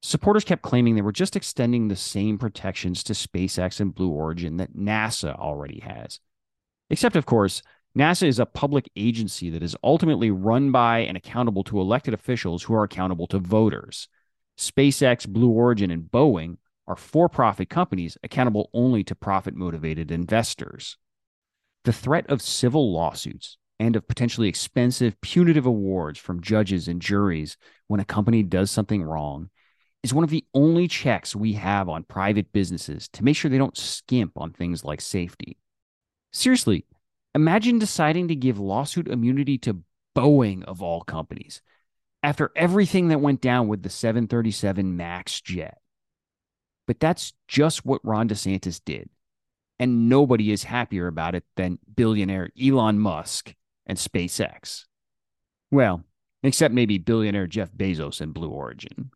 Supporters 0.00 0.44
kept 0.44 0.62
claiming 0.62 0.94
they 0.94 1.02
were 1.02 1.12
just 1.12 1.36
extending 1.36 1.88
the 1.88 1.96
same 1.96 2.38
protections 2.38 3.02
to 3.04 3.12
SpaceX 3.12 3.80
and 3.80 3.94
Blue 3.94 4.10
Origin 4.10 4.56
that 4.56 4.76
NASA 4.76 5.36
already 5.36 5.80
has. 5.80 6.20
Except, 6.88 7.16
of 7.16 7.26
course, 7.26 7.62
NASA 7.96 8.26
is 8.26 8.38
a 8.38 8.46
public 8.46 8.90
agency 8.96 9.50
that 9.50 9.62
is 9.62 9.76
ultimately 9.82 10.30
run 10.30 10.70
by 10.70 11.00
and 11.00 11.16
accountable 11.16 11.64
to 11.64 11.80
elected 11.80 12.14
officials 12.14 12.62
who 12.62 12.74
are 12.74 12.84
accountable 12.84 13.26
to 13.28 13.38
voters. 13.38 14.08
SpaceX, 14.58 15.26
Blue 15.26 15.50
Origin, 15.50 15.90
and 15.90 16.04
Boeing 16.04 16.58
are 16.86 16.96
for 16.96 17.28
profit 17.28 17.68
companies 17.68 18.16
accountable 18.22 18.70
only 18.72 19.04
to 19.04 19.14
profit 19.14 19.54
motivated 19.54 20.10
investors. 20.10 20.96
The 21.84 21.92
threat 21.92 22.26
of 22.28 22.42
civil 22.42 22.92
lawsuits 22.92 23.56
and 23.78 23.94
of 23.94 24.08
potentially 24.08 24.48
expensive 24.48 25.20
punitive 25.20 25.66
awards 25.66 26.18
from 26.18 26.42
judges 26.42 26.88
and 26.88 27.00
juries 27.00 27.56
when 27.86 28.00
a 28.00 28.04
company 28.04 28.42
does 28.42 28.70
something 28.70 29.02
wrong 29.02 29.50
is 30.02 30.14
one 30.14 30.24
of 30.24 30.30
the 30.30 30.44
only 30.54 30.88
checks 30.88 31.34
we 31.34 31.54
have 31.54 31.88
on 31.88 32.02
private 32.04 32.52
businesses 32.52 33.08
to 33.08 33.24
make 33.24 33.36
sure 33.36 33.50
they 33.50 33.58
don't 33.58 33.76
skimp 33.76 34.32
on 34.36 34.52
things 34.52 34.84
like 34.84 35.00
safety. 35.00 35.58
Seriously, 36.32 36.84
imagine 37.34 37.78
deciding 37.78 38.28
to 38.28 38.34
give 38.34 38.58
lawsuit 38.58 39.08
immunity 39.08 39.58
to 39.58 39.82
Boeing 40.16 40.64
of 40.64 40.82
all 40.82 41.02
companies 41.02 41.62
after 42.22 42.50
everything 42.56 43.08
that 43.08 43.20
went 43.20 43.40
down 43.40 43.68
with 43.68 43.82
the 43.82 43.90
737 43.90 44.96
MAX 44.96 45.40
jet. 45.40 45.78
But 46.86 47.00
that's 47.00 47.34
just 47.46 47.84
what 47.84 48.04
Ron 48.04 48.28
DeSantis 48.28 48.80
did. 48.84 49.10
And 49.78 50.08
nobody 50.08 50.50
is 50.50 50.64
happier 50.64 51.06
about 51.06 51.34
it 51.34 51.44
than 51.56 51.78
billionaire 51.94 52.50
Elon 52.60 52.98
Musk 52.98 53.54
and 53.86 53.96
SpaceX. 53.96 54.86
Well, 55.70 56.02
except 56.42 56.74
maybe 56.74 56.98
billionaire 56.98 57.46
Jeff 57.46 57.70
Bezos 57.72 58.20
and 58.20 58.34
Blue 58.34 58.50
Origin. 58.50 59.10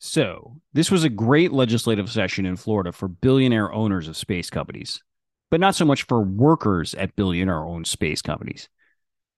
So, 0.00 0.60
this 0.72 0.90
was 0.90 1.04
a 1.04 1.08
great 1.08 1.52
legislative 1.52 2.10
session 2.10 2.46
in 2.46 2.56
Florida 2.56 2.92
for 2.92 3.08
billionaire 3.08 3.72
owners 3.72 4.06
of 4.06 4.16
space 4.16 4.48
companies, 4.48 5.02
but 5.50 5.60
not 5.60 5.74
so 5.74 5.84
much 5.84 6.04
for 6.04 6.20
workers 6.22 6.94
at 6.94 7.16
billionaire 7.16 7.64
owned 7.64 7.86
space 7.86 8.22
companies. 8.22 8.68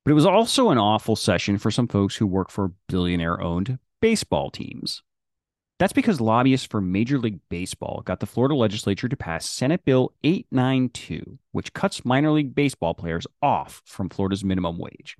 But 0.04 0.12
it 0.12 0.14
was 0.14 0.26
also 0.26 0.70
an 0.70 0.78
awful 0.78 1.16
session 1.16 1.58
for 1.58 1.70
some 1.70 1.88
folks 1.88 2.16
who 2.16 2.26
work 2.26 2.50
for 2.50 2.72
billionaire 2.88 3.40
owned 3.40 3.78
baseball 4.00 4.50
teams. 4.50 5.02
That's 5.78 5.92
because 5.94 6.20
lobbyists 6.20 6.66
for 6.66 6.82
Major 6.82 7.18
League 7.18 7.40
Baseball 7.48 8.02
got 8.04 8.20
the 8.20 8.26
Florida 8.26 8.54
legislature 8.54 9.08
to 9.08 9.16
pass 9.16 9.48
Senate 9.48 9.82
Bill 9.84 10.12
892, 10.22 11.38
which 11.52 11.72
cuts 11.72 12.04
minor 12.04 12.32
league 12.32 12.54
baseball 12.54 12.92
players 12.92 13.26
off 13.40 13.80
from 13.86 14.10
Florida's 14.10 14.44
minimum 14.44 14.78
wage. 14.78 15.16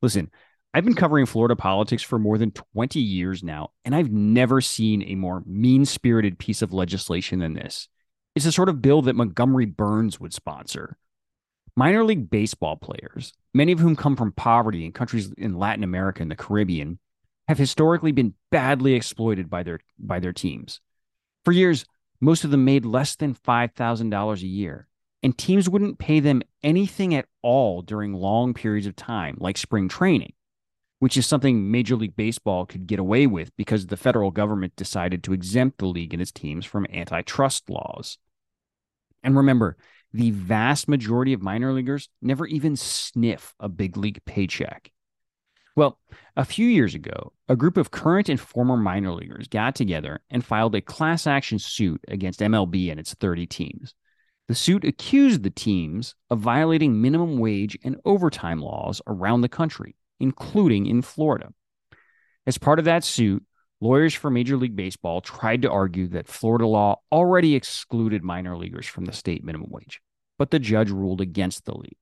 Listen, 0.00 0.30
I've 0.72 0.84
been 0.84 0.94
covering 0.94 1.26
Florida 1.26 1.56
politics 1.56 2.04
for 2.04 2.20
more 2.20 2.38
than 2.38 2.52
20 2.52 3.00
years 3.00 3.42
now, 3.42 3.70
and 3.84 3.96
I've 3.96 4.12
never 4.12 4.60
seen 4.60 5.02
a 5.04 5.16
more 5.16 5.42
mean 5.44 5.84
spirited 5.86 6.38
piece 6.38 6.62
of 6.62 6.72
legislation 6.72 7.40
than 7.40 7.54
this. 7.54 7.88
It's 8.34 8.44
the 8.44 8.52
sort 8.52 8.68
of 8.68 8.82
bill 8.82 9.02
that 9.02 9.14
Montgomery 9.14 9.66
Burns 9.66 10.18
would 10.18 10.34
sponsor. 10.34 10.96
Minor 11.76 12.04
league 12.04 12.30
baseball 12.30 12.76
players, 12.76 13.32
many 13.52 13.72
of 13.72 13.78
whom 13.78 13.96
come 13.96 14.16
from 14.16 14.32
poverty 14.32 14.84
in 14.84 14.92
countries 14.92 15.32
in 15.38 15.58
Latin 15.58 15.84
America 15.84 16.22
and 16.22 16.30
the 16.30 16.36
Caribbean, 16.36 16.98
have 17.48 17.58
historically 17.58 18.12
been 18.12 18.34
badly 18.50 18.94
exploited 18.94 19.50
by 19.50 19.62
their 19.62 19.80
by 19.98 20.18
their 20.18 20.32
teams. 20.32 20.80
For 21.44 21.52
years, 21.52 21.84
most 22.20 22.44
of 22.44 22.50
them 22.50 22.64
made 22.64 22.86
less 22.86 23.16
than 23.16 23.34
$5,000 23.34 24.42
a 24.42 24.46
year, 24.46 24.88
and 25.22 25.36
teams 25.36 25.68
wouldn't 25.68 25.98
pay 25.98 26.20
them 26.20 26.42
anything 26.62 27.14
at 27.14 27.26
all 27.42 27.82
during 27.82 28.14
long 28.14 28.54
periods 28.54 28.86
of 28.86 28.96
time, 28.96 29.36
like 29.38 29.58
spring 29.58 29.88
training, 29.88 30.32
which 31.04 31.18
is 31.18 31.26
something 31.26 31.70
Major 31.70 31.96
League 31.96 32.16
Baseball 32.16 32.64
could 32.64 32.86
get 32.86 32.98
away 32.98 33.26
with 33.26 33.54
because 33.58 33.88
the 33.88 33.96
federal 33.98 34.30
government 34.30 34.74
decided 34.74 35.22
to 35.22 35.34
exempt 35.34 35.76
the 35.76 35.84
league 35.84 36.14
and 36.14 36.22
its 36.22 36.32
teams 36.32 36.64
from 36.64 36.86
antitrust 36.90 37.68
laws. 37.68 38.16
And 39.22 39.36
remember, 39.36 39.76
the 40.14 40.30
vast 40.30 40.88
majority 40.88 41.34
of 41.34 41.42
minor 41.42 41.74
leaguers 41.74 42.08
never 42.22 42.46
even 42.46 42.74
sniff 42.74 43.54
a 43.60 43.68
big 43.68 43.98
league 43.98 44.24
paycheck. 44.24 44.92
Well, 45.76 45.98
a 46.38 46.44
few 46.46 46.66
years 46.66 46.94
ago, 46.94 47.34
a 47.50 47.54
group 47.54 47.76
of 47.76 47.90
current 47.90 48.30
and 48.30 48.40
former 48.40 48.78
minor 48.78 49.12
leaguers 49.12 49.46
got 49.46 49.74
together 49.74 50.22
and 50.30 50.42
filed 50.42 50.74
a 50.74 50.80
class 50.80 51.26
action 51.26 51.58
suit 51.58 52.02
against 52.08 52.40
MLB 52.40 52.90
and 52.90 52.98
its 52.98 53.12
30 53.12 53.46
teams. 53.46 53.94
The 54.48 54.54
suit 54.54 54.86
accused 54.86 55.42
the 55.42 55.50
teams 55.50 56.14
of 56.30 56.38
violating 56.38 57.02
minimum 57.02 57.36
wage 57.36 57.76
and 57.84 58.00
overtime 58.06 58.62
laws 58.62 59.02
around 59.06 59.42
the 59.42 59.50
country, 59.50 59.96
including 60.20 60.86
in 60.86 61.02
Florida. 61.02 61.52
As 62.46 62.58
part 62.58 62.78
of 62.78 62.84
that 62.84 63.04
suit, 63.04 63.44
lawyers 63.80 64.14
for 64.14 64.30
Major 64.30 64.56
League 64.56 64.76
Baseball 64.76 65.20
tried 65.20 65.62
to 65.62 65.70
argue 65.70 66.08
that 66.08 66.28
Florida 66.28 66.66
law 66.66 67.00
already 67.10 67.54
excluded 67.54 68.22
minor 68.22 68.56
leaguers 68.56 68.86
from 68.86 69.04
the 69.04 69.12
state 69.12 69.44
minimum 69.44 69.70
wage, 69.70 70.00
but 70.38 70.50
the 70.50 70.58
judge 70.58 70.90
ruled 70.90 71.20
against 71.20 71.64
the 71.64 71.76
league. 71.76 71.96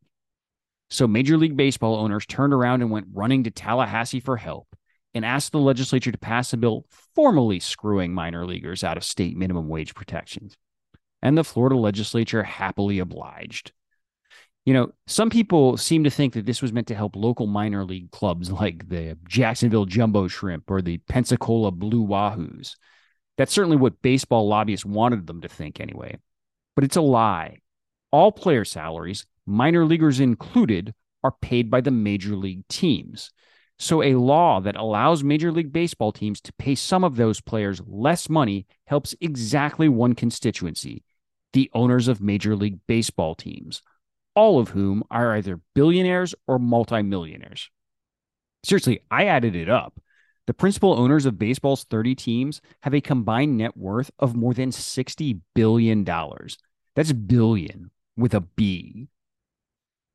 So 0.90 1.06
Major 1.06 1.38
League 1.38 1.56
Baseball 1.56 1.96
owners 1.96 2.26
turned 2.26 2.52
around 2.52 2.82
and 2.82 2.90
went 2.90 3.06
running 3.12 3.44
to 3.44 3.50
Tallahassee 3.50 4.20
for 4.20 4.36
help 4.36 4.68
and 5.14 5.24
asked 5.24 5.52
the 5.52 5.58
legislature 5.58 6.12
to 6.12 6.18
pass 6.18 6.52
a 6.52 6.56
bill 6.56 6.86
formally 7.14 7.60
screwing 7.60 8.12
minor 8.12 8.46
leaguers 8.46 8.84
out 8.84 8.96
of 8.96 9.04
state 9.04 9.36
minimum 9.36 9.68
wage 9.68 9.94
protections. 9.94 10.56
And 11.22 11.38
the 11.38 11.44
Florida 11.44 11.76
legislature 11.76 12.42
happily 12.42 12.98
obliged. 12.98 13.72
You 14.64 14.74
know, 14.74 14.92
some 15.08 15.28
people 15.28 15.76
seem 15.76 16.04
to 16.04 16.10
think 16.10 16.34
that 16.34 16.46
this 16.46 16.62
was 16.62 16.72
meant 16.72 16.86
to 16.88 16.94
help 16.94 17.16
local 17.16 17.46
minor 17.46 17.84
league 17.84 18.12
clubs 18.12 18.50
like 18.50 18.88
the 18.88 19.18
Jacksonville 19.28 19.86
Jumbo 19.86 20.28
Shrimp 20.28 20.70
or 20.70 20.80
the 20.80 20.98
Pensacola 20.98 21.72
Blue 21.72 22.06
Wahoos. 22.06 22.76
That's 23.36 23.52
certainly 23.52 23.76
what 23.76 24.02
baseball 24.02 24.46
lobbyists 24.46 24.86
wanted 24.86 25.26
them 25.26 25.40
to 25.40 25.48
think 25.48 25.80
anyway. 25.80 26.18
But 26.76 26.84
it's 26.84 26.96
a 26.96 27.00
lie. 27.00 27.58
All 28.12 28.30
player 28.30 28.64
salaries, 28.64 29.26
minor 29.46 29.84
leaguers 29.84 30.20
included, 30.20 30.94
are 31.24 31.34
paid 31.40 31.70
by 31.70 31.80
the 31.80 31.90
major 31.90 32.36
league 32.36 32.66
teams. 32.68 33.30
So, 33.78 34.02
a 34.02 34.14
law 34.14 34.60
that 34.60 34.76
allows 34.76 35.24
Major 35.24 35.50
League 35.50 35.72
Baseball 35.72 36.12
teams 36.12 36.40
to 36.42 36.52
pay 36.52 36.74
some 36.74 37.02
of 37.02 37.16
those 37.16 37.40
players 37.40 37.80
less 37.84 38.28
money 38.28 38.66
helps 38.86 39.14
exactly 39.20 39.88
one 39.88 40.14
constituency 40.14 41.02
the 41.52 41.70
owners 41.74 42.08
of 42.08 42.20
Major 42.20 42.56
League 42.56 42.78
Baseball 42.86 43.34
teams, 43.34 43.82
all 44.34 44.58
of 44.58 44.70
whom 44.70 45.02
are 45.10 45.36
either 45.36 45.60
billionaires 45.74 46.34
or 46.46 46.58
multimillionaires. 46.58 47.70
Seriously, 48.64 49.00
I 49.10 49.26
added 49.26 49.56
it 49.56 49.68
up. 49.68 50.00
The 50.46 50.54
principal 50.54 50.98
owners 50.98 51.26
of 51.26 51.38
baseball's 51.38 51.84
30 51.84 52.14
teams 52.14 52.60
have 52.82 52.94
a 52.94 53.00
combined 53.00 53.56
net 53.56 53.76
worth 53.76 54.10
of 54.18 54.34
more 54.34 54.54
than 54.54 54.70
$60 54.70 55.40
billion. 55.54 56.04
That's 56.04 57.12
billion 57.12 57.90
with 58.16 58.34
a 58.34 58.40
B. 58.40 59.08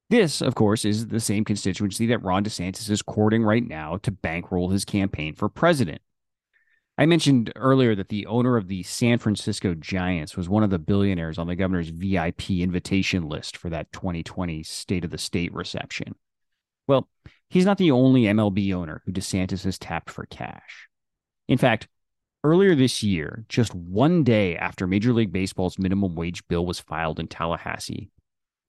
This, 0.10 0.42
of 0.42 0.56
course, 0.56 0.86
is 0.86 1.08
the 1.08 1.20
same 1.20 1.44
constituency 1.44 2.06
that 2.08 2.24
Ron 2.24 2.44
DeSantis 2.44 2.90
is 2.90 3.02
courting 3.02 3.44
right 3.44 3.66
now 3.66 3.98
to 3.98 4.12
bankroll 4.12 4.70
his 4.70 4.86
campaign 4.86 5.34
for 5.34 5.50
president. 5.50 6.02
I 6.98 7.06
mentioned 7.06 7.54
earlier 7.56 7.94
that 7.94 8.10
the 8.10 8.26
owner 8.26 8.58
of 8.58 8.68
the 8.68 8.82
San 8.82 9.20
Francisco 9.20 9.76
Giants 9.76 10.36
was 10.36 10.50
one 10.50 10.64
of 10.64 10.72
the 10.72 10.80
billionaires 10.80 11.38
on 11.38 11.46
the 11.46 11.56
governor's 11.56 11.90
VIP 11.90 12.52
invitation 12.52 13.30
list 13.30 13.56
for 13.56 13.70
that 13.70 13.92
2020 13.94 14.64
State 14.64 15.06
of 15.06 15.12
the 15.12 15.20
State 15.20 15.54
reception. 15.54 16.16
Well, 16.88 17.08
he's 17.50 17.66
not 17.66 17.78
the 17.78 17.92
only 17.92 18.24
MLB 18.24 18.74
owner 18.74 19.04
who 19.06 19.12
DeSantis 19.12 19.64
has 19.66 19.78
tapped 19.78 20.10
for 20.10 20.26
cash. 20.26 20.88
In 21.48 21.60
fact, 21.60 21.88
earlier 22.44 22.74
this 22.74 23.04
year, 23.04 23.46
just 23.48 23.76
one 23.76 24.24
day 24.24 24.58
after 24.58 24.88
Major 24.88 25.14
League 25.14 25.32
Baseball's 25.32 25.78
minimum 25.78 26.16
wage 26.16 26.48
bill 26.48 26.66
was 26.66 26.80
filed 26.80 27.20
in 27.20 27.28
Tallahassee, 27.28 28.10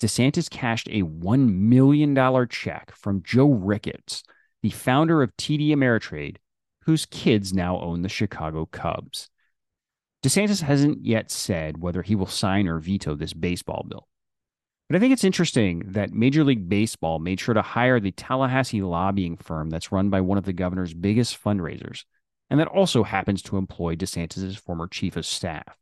DeSantis 0.03 0.51
cashed 0.51 0.89
a 0.89 1.03
$1 1.03 1.55
million 1.55 2.49
check 2.49 2.95
from 2.95 3.23
Joe 3.23 3.51
Ricketts, 3.51 4.23
the 4.63 4.71
founder 4.71 5.23
of 5.23 5.37
TD 5.37 5.71
Ameritrade, 5.71 6.37
whose 6.89 7.05
kids 7.05 7.53
now 7.53 7.79
own 7.81 8.01
the 8.01 8.09
Chicago 8.09 8.65
Cubs. 8.65 9.29
DeSantis 10.25 10.63
hasn't 10.63 11.05
yet 11.05 11.31
said 11.31 11.83
whether 11.83 12.01
he 12.01 12.15
will 12.15 12.25
sign 12.25 12.67
or 12.67 12.79
veto 12.79 13.15
this 13.15 13.35
baseball 13.35 13.85
bill. 13.87 14.09
But 14.89 14.97
I 14.97 14.99
think 14.99 15.13
it's 15.13 15.23
interesting 15.23 15.83
that 15.89 16.15
Major 16.15 16.45
League 16.45 16.67
Baseball 16.67 17.19
made 17.19 17.41
sure 17.41 17.53
to 17.53 17.61
hire 17.61 18.01
the 18.01 18.13
Tallahassee 18.13 18.81
lobbying 18.81 19.37
firm 19.37 19.69
that's 19.69 19.93
run 19.93 20.09
by 20.09 20.23
one 20.23 20.39
of 20.39 20.45
the 20.45 20.55
governor's 20.55 20.95
biggest 20.95 21.39
fundraisers, 21.45 22.05
and 22.49 22.59
that 22.59 22.69
also 22.69 23.03
happens 23.03 23.43
to 23.43 23.59
employ 23.59 23.95
DeSantis' 23.95 24.59
former 24.59 24.89
chief 24.89 25.19
of 25.19 25.27
staff. 25.27 25.77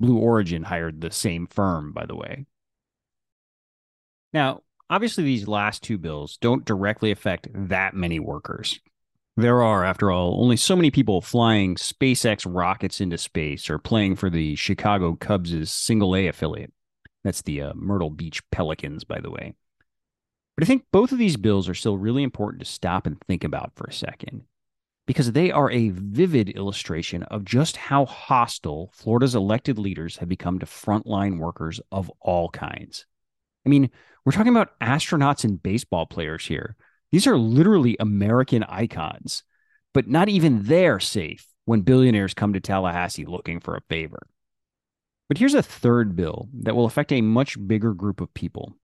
Blue 0.00 0.16
Origin 0.16 0.62
hired 0.62 1.02
the 1.02 1.10
same 1.10 1.46
firm, 1.46 1.92
by 1.92 2.06
the 2.06 2.16
way. 2.16 2.46
Now, 4.32 4.62
obviously, 4.88 5.24
these 5.24 5.46
last 5.46 5.82
two 5.82 5.98
bills 5.98 6.38
don't 6.38 6.64
directly 6.64 7.10
affect 7.10 7.48
that 7.52 7.92
many 7.92 8.18
workers. 8.18 8.80
There 9.38 9.62
are, 9.62 9.84
after 9.84 10.10
all, 10.10 10.40
only 10.42 10.56
so 10.56 10.74
many 10.74 10.90
people 10.90 11.20
flying 11.20 11.74
SpaceX 11.74 12.46
rockets 12.48 13.02
into 13.02 13.18
space 13.18 13.68
or 13.68 13.78
playing 13.78 14.16
for 14.16 14.30
the 14.30 14.54
Chicago 14.56 15.14
Cubs' 15.14 15.70
single 15.70 16.16
A 16.16 16.26
affiliate. 16.26 16.72
That's 17.22 17.42
the 17.42 17.60
uh, 17.60 17.72
Myrtle 17.74 18.08
Beach 18.08 18.42
Pelicans, 18.50 19.04
by 19.04 19.20
the 19.20 19.30
way. 19.30 19.54
But 20.56 20.64
I 20.64 20.66
think 20.66 20.84
both 20.90 21.12
of 21.12 21.18
these 21.18 21.36
bills 21.36 21.68
are 21.68 21.74
still 21.74 21.98
really 21.98 22.22
important 22.22 22.60
to 22.60 22.70
stop 22.70 23.06
and 23.06 23.20
think 23.28 23.44
about 23.44 23.72
for 23.76 23.84
a 23.84 23.92
second 23.92 24.44
because 25.06 25.32
they 25.32 25.50
are 25.50 25.70
a 25.70 25.90
vivid 25.90 26.48
illustration 26.48 27.22
of 27.24 27.44
just 27.44 27.76
how 27.76 28.06
hostile 28.06 28.90
Florida's 28.94 29.34
elected 29.34 29.78
leaders 29.78 30.16
have 30.16 30.30
become 30.30 30.58
to 30.58 30.66
frontline 30.66 31.38
workers 31.38 31.78
of 31.92 32.10
all 32.20 32.48
kinds. 32.48 33.04
I 33.66 33.68
mean, 33.68 33.90
we're 34.24 34.32
talking 34.32 34.54
about 34.54 34.78
astronauts 34.80 35.44
and 35.44 35.62
baseball 35.62 36.06
players 36.06 36.46
here. 36.46 36.74
These 37.12 37.26
are 37.26 37.38
literally 37.38 37.96
American 38.00 38.62
icons, 38.64 39.42
but 39.94 40.08
not 40.08 40.28
even 40.28 40.64
they're 40.64 41.00
safe 41.00 41.46
when 41.64 41.82
billionaires 41.82 42.34
come 42.34 42.52
to 42.52 42.60
Tallahassee 42.60 43.24
looking 43.24 43.60
for 43.60 43.76
a 43.76 43.82
favor. 43.88 44.26
But 45.28 45.38
here's 45.38 45.54
a 45.54 45.62
third 45.62 46.14
bill 46.16 46.48
that 46.62 46.76
will 46.76 46.86
affect 46.86 47.12
a 47.12 47.20
much 47.20 47.56
bigger 47.66 47.94
group 47.94 48.20
of 48.20 48.32
people. 48.34 48.76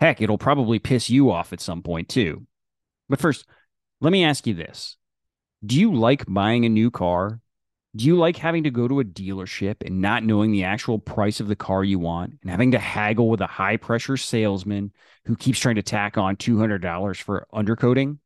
Heck, 0.00 0.20
it'll 0.20 0.38
probably 0.38 0.78
piss 0.78 1.08
you 1.08 1.30
off 1.30 1.52
at 1.52 1.60
some 1.60 1.82
point 1.82 2.08
too. 2.08 2.46
But 3.08 3.20
first, 3.20 3.46
let 4.00 4.12
me 4.12 4.24
ask 4.24 4.46
you 4.46 4.54
this 4.54 4.96
Do 5.64 5.78
you 5.78 5.94
like 5.94 6.24
buying 6.28 6.64
a 6.64 6.68
new 6.68 6.90
car? 6.90 7.40
Do 7.94 8.06
you 8.06 8.16
like 8.16 8.38
having 8.38 8.62
to 8.64 8.70
go 8.70 8.88
to 8.88 9.00
a 9.00 9.04
dealership 9.04 9.84
and 9.84 10.00
not 10.00 10.24
knowing 10.24 10.50
the 10.50 10.64
actual 10.64 10.98
price 10.98 11.40
of 11.40 11.48
the 11.48 11.56
car 11.56 11.84
you 11.84 11.98
want 11.98 12.38
and 12.40 12.50
having 12.50 12.70
to 12.70 12.78
haggle 12.78 13.28
with 13.28 13.42
a 13.42 13.46
high 13.46 13.76
pressure 13.76 14.16
salesman 14.16 14.92
who 15.26 15.36
keeps 15.36 15.58
trying 15.58 15.74
to 15.74 15.82
tack 15.82 16.16
on 16.16 16.36
$200 16.36 17.20
for 17.20 17.46
undercoating? 17.52 18.18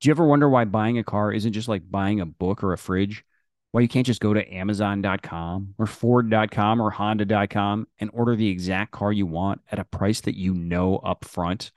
Do 0.00 0.08
you 0.08 0.12
ever 0.12 0.24
wonder 0.24 0.48
why 0.48 0.64
buying 0.64 0.98
a 0.98 1.04
car 1.04 1.32
isn't 1.32 1.54
just 1.54 1.66
like 1.66 1.90
buying 1.90 2.20
a 2.20 2.26
book 2.26 2.62
or 2.62 2.72
a 2.72 2.78
fridge? 2.78 3.24
Why 3.72 3.80
you 3.80 3.88
can't 3.88 4.06
just 4.06 4.20
go 4.20 4.32
to 4.32 4.54
Amazon.com 4.54 5.74
or 5.78 5.86
Ford.com 5.86 6.80
or 6.80 6.90
Honda.com 6.90 7.88
and 7.98 8.10
order 8.12 8.36
the 8.36 8.48
exact 8.48 8.92
car 8.92 9.12
you 9.12 9.26
want 9.26 9.62
at 9.72 9.80
a 9.80 9.84
price 9.84 10.20
that 10.20 10.36
you 10.36 10.54
know 10.54 10.98
up 10.98 11.24
front? 11.24 11.72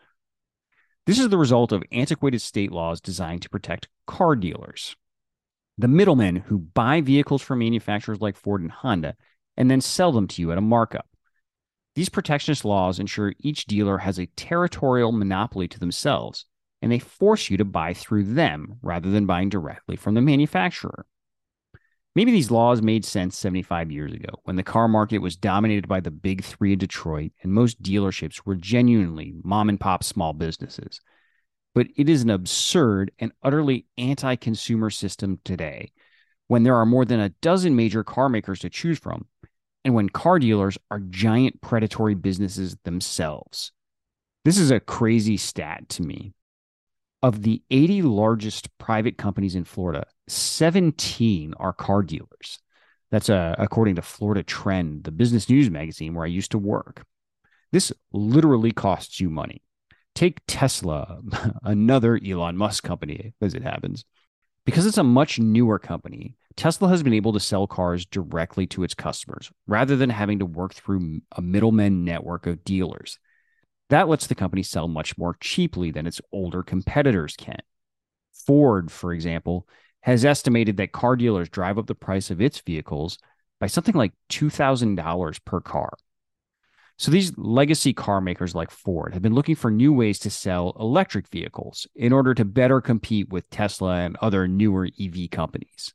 This 1.07 1.17
is 1.17 1.29
the 1.29 1.37
result 1.39 1.71
of 1.71 1.83
antiquated 1.91 2.41
state 2.41 2.71
laws 2.71 3.01
designed 3.01 3.41
to 3.41 3.49
protect 3.49 3.87
car 4.05 4.35
dealers, 4.35 4.95
the 5.77 5.87
middlemen 5.87 6.37
who 6.37 6.57
buy 6.57 7.01
vehicles 7.01 7.41
from 7.41 7.59
manufacturers 7.59 8.21
like 8.21 8.35
Ford 8.35 8.61
and 8.61 8.71
Honda 8.71 9.15
and 9.55 9.69
then 9.69 9.81
sell 9.81 10.11
them 10.11 10.27
to 10.27 10.41
you 10.41 10.51
at 10.51 10.57
a 10.57 10.61
markup. 10.61 11.07
These 11.95 12.09
protectionist 12.09 12.63
laws 12.63 12.99
ensure 12.99 13.33
each 13.39 13.65
dealer 13.65 13.97
has 13.97 14.19
a 14.19 14.27
territorial 14.27 15.11
monopoly 15.11 15.67
to 15.67 15.79
themselves, 15.79 16.45
and 16.81 16.91
they 16.91 16.99
force 16.99 17.49
you 17.49 17.57
to 17.57 17.65
buy 17.65 17.93
through 17.93 18.23
them 18.23 18.77
rather 18.83 19.09
than 19.09 19.25
buying 19.25 19.49
directly 19.49 19.95
from 19.95 20.13
the 20.13 20.21
manufacturer. 20.21 21.07
Maybe 22.15 22.31
these 22.31 22.49
laws 22.49 22.81
made 22.81 23.05
sense 23.05 23.37
75 23.37 23.91
years 23.91 24.11
ago 24.11 24.29
when 24.43 24.55
the 24.55 24.63
car 24.63 24.87
market 24.87 25.19
was 25.19 25.35
dominated 25.35 25.87
by 25.87 25.99
the 25.99 26.09
big 26.09 26.43
three 26.43 26.73
in 26.73 26.79
Detroit 26.79 27.31
and 27.43 27.53
most 27.53 27.81
dealerships 27.81 28.41
were 28.43 28.55
genuinely 28.55 29.35
mom 29.43 29.69
and 29.69 29.79
pop 29.79 30.03
small 30.03 30.33
businesses. 30.33 30.99
But 31.77 31.89
it 31.95 32.09
is 32.09 32.23
an 32.23 32.31
absurd 32.31 33.11
and 33.19 33.31
utterly 33.43 33.85
anti 33.99 34.35
consumer 34.35 34.89
system 34.89 35.39
today 35.45 35.91
when 36.47 36.63
there 36.63 36.75
are 36.75 36.87
more 36.87 37.05
than 37.05 37.19
a 37.19 37.29
dozen 37.29 37.75
major 37.75 38.03
car 38.03 38.29
makers 38.29 38.61
to 38.61 38.69
choose 38.71 38.97
from 38.97 39.27
and 39.85 39.93
when 39.93 40.09
car 40.09 40.39
dealers 40.39 40.79
are 40.89 40.97
giant 40.97 41.61
predatory 41.61 42.15
businesses 42.15 42.77
themselves. 42.83 43.73
This 44.43 44.57
is 44.57 44.71
a 44.71 44.79
crazy 44.79 45.37
stat 45.37 45.87
to 45.89 46.01
me. 46.01 46.33
Of 47.21 47.43
the 47.43 47.61
80 47.69 48.01
largest 48.01 48.75
private 48.79 49.19
companies 49.19 49.53
in 49.53 49.63
Florida, 49.63 50.07
17 50.29 51.53
are 51.59 51.73
car 51.73 52.01
dealers. 52.01 52.57
That's 53.11 53.29
uh, 53.29 53.53
according 53.59 53.97
to 53.97 54.01
Florida 54.01 54.41
Trend, 54.41 55.03
the 55.03 55.11
business 55.11 55.47
news 55.47 55.69
magazine 55.69 56.15
where 56.15 56.25
I 56.25 56.29
used 56.29 56.49
to 56.53 56.57
work. 56.57 57.05
This 57.71 57.93
literally 58.11 58.71
costs 58.71 59.19
you 59.19 59.29
money. 59.29 59.61
Take 60.17 60.39
Tesla, 60.47 61.19
another 61.63 62.19
Elon 62.25 62.57
Musk 62.57 62.83
company, 62.83 63.35
as 63.39 63.53
it 63.53 63.61
happens. 63.61 64.03
Because 64.65 64.87
it's 64.87 64.97
a 64.97 65.03
much 65.03 65.37
newer 65.37 65.77
company, 65.77 66.35
Tesla 66.55 66.89
has 66.89 67.03
been 67.03 67.13
able 67.13 67.33
to 67.33 67.39
sell 67.39 67.67
cars 67.67 68.03
directly 68.03 68.65
to 68.65 68.81
its 68.81 68.95
customers 68.95 69.51
rather 69.67 69.95
than 69.95 70.09
having 70.09 70.39
to 70.39 70.45
work 70.47 70.73
through 70.73 71.21
a 71.33 71.41
middleman 71.43 72.03
network 72.03 72.47
of 72.47 72.63
dealers. 72.63 73.19
That 73.89 74.07
lets 74.07 74.25
the 74.25 74.33
company 74.33 74.63
sell 74.63 74.87
much 74.87 75.19
more 75.19 75.37
cheaply 75.39 75.91
than 75.91 76.07
its 76.07 76.19
older 76.31 76.63
competitors 76.63 77.35
can. 77.37 77.61
Ford, 78.33 78.91
for 78.91 79.13
example, 79.13 79.67
has 80.01 80.25
estimated 80.25 80.77
that 80.77 80.93
car 80.93 81.15
dealers 81.15 81.47
drive 81.47 81.77
up 81.77 81.85
the 81.85 81.93
price 81.93 82.31
of 82.31 82.41
its 82.41 82.59
vehicles 82.61 83.19
by 83.59 83.67
something 83.67 83.93
like 83.93 84.13
$2,000 84.31 85.45
per 85.45 85.61
car. 85.61 85.93
So 86.99 87.11
these 87.11 87.37
legacy 87.37 87.93
car 87.93 88.21
makers 88.21 88.55
like 88.55 88.71
Ford 88.71 89.13
have 89.13 89.21
been 89.21 89.35
looking 89.35 89.55
for 89.55 89.69
new 89.69 89.93
ways 89.93 90.17
to 90.19 90.31
sell 90.31 90.75
electric 90.79 91.27
vehicles 91.27 91.85
in 91.95 92.11
order 92.11 92.33
to 92.33 92.43
better 92.43 92.81
compete 92.81 93.29
with 93.29 93.49
Tesla 93.51 93.97
and 93.97 94.17
other 94.17 94.47
newer 94.47 94.89
EV 94.99 95.29
companies. 95.29 95.93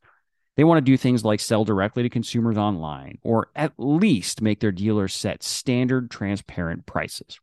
They 0.56 0.64
want 0.64 0.78
to 0.78 0.90
do 0.90 0.96
things 0.96 1.24
like 1.24 1.40
sell 1.40 1.64
directly 1.64 2.04
to 2.04 2.08
consumers 2.08 2.56
online 2.56 3.18
or 3.22 3.48
at 3.56 3.72
least 3.78 4.42
make 4.42 4.60
their 4.60 4.70
dealers 4.70 5.12
set 5.12 5.42
standard 5.42 6.08
transparent 6.08 6.86
prices. 6.86 7.40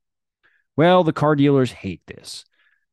Well, 0.77 1.03
the 1.03 1.11
car 1.11 1.35
dealers 1.35 1.73
hate 1.73 2.01
this. 2.07 2.45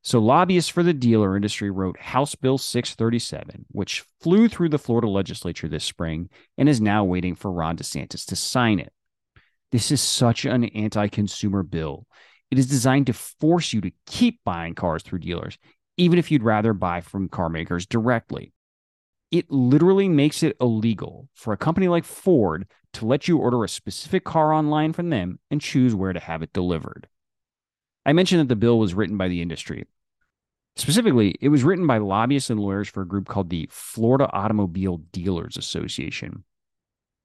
So, 0.03 0.19
lobbyists 0.19 0.71
for 0.71 0.83
the 0.83 0.95
dealer 0.95 1.37
industry 1.37 1.71
wrote 1.71 1.99
House 1.99 2.35
Bill 2.35 2.59
637, 2.59 3.67
which 3.71 4.05
flew 4.21 4.49
through 4.49 4.69
the 4.69 4.79
Florida 4.79 5.09
legislature 5.09 5.69
this 5.69 5.85
spring 5.85 6.29
and 6.57 6.69
is 6.69 6.81
now 6.81 7.05
waiting 7.05 7.35
for 7.35 7.51
Ron 7.51 7.77
DeSantis 7.77 8.25
to 8.27 8.37
sign 8.37 8.79
it. 8.79 8.93
This 9.73 9.91
is 9.91 10.01
such 10.01 10.45
an 10.45 10.65
anti 10.65 11.09
consumer 11.09 11.63
bill. 11.63 12.07
It 12.51 12.59
is 12.59 12.67
designed 12.67 13.07
to 13.07 13.13
force 13.13 13.73
you 13.73 13.81
to 13.81 13.93
keep 14.07 14.41
buying 14.45 14.75
cars 14.75 15.03
through 15.03 15.19
dealers, 15.19 15.59
even 15.97 16.19
if 16.19 16.31
you'd 16.31 16.43
rather 16.43 16.73
buy 16.73 17.01
from 17.01 17.29
car 17.29 17.49
makers 17.49 17.87
directly. 17.87 18.53
It 19.33 19.51
literally 19.51 20.09
makes 20.09 20.43
it 20.43 20.57
illegal 20.61 21.29
for 21.35 21.53
a 21.53 21.57
company 21.57 21.89
like 21.89 22.05
Ford 22.05 22.67
to 22.93 23.05
let 23.07 23.27
you 23.27 23.39
order 23.39 23.65
a 23.65 23.69
specific 23.69 24.25
car 24.25 24.53
online 24.53 24.93
from 24.93 25.11
them 25.11 25.41
and 25.51 25.61
choose 25.61 25.95
where 25.95 26.13
to 26.13 26.21
have 26.21 26.43
it 26.43 26.53
delivered. 26.53 27.09
I 28.07 28.13
mentioned 28.13 28.41
that 28.41 28.49
the 28.49 28.57
bill 28.57 28.79
was 28.79 28.95
written 28.95 29.17
by 29.17 29.27
the 29.27 29.43
industry. 29.43 29.87
Specifically, 30.77 31.35
it 31.41 31.49
was 31.49 31.65
written 31.65 31.87
by 31.87 31.99
lobbyists 31.99 32.51
and 32.51 32.61
lawyers 32.61 32.89
for 32.89 33.03
a 33.03 33.09
group 33.09 33.27
called 33.27 33.51
the 33.51 33.69
Florida 33.71 34.31
Automobile 34.31 34.99
Dealers 35.11 35.57
Association. 35.57 36.45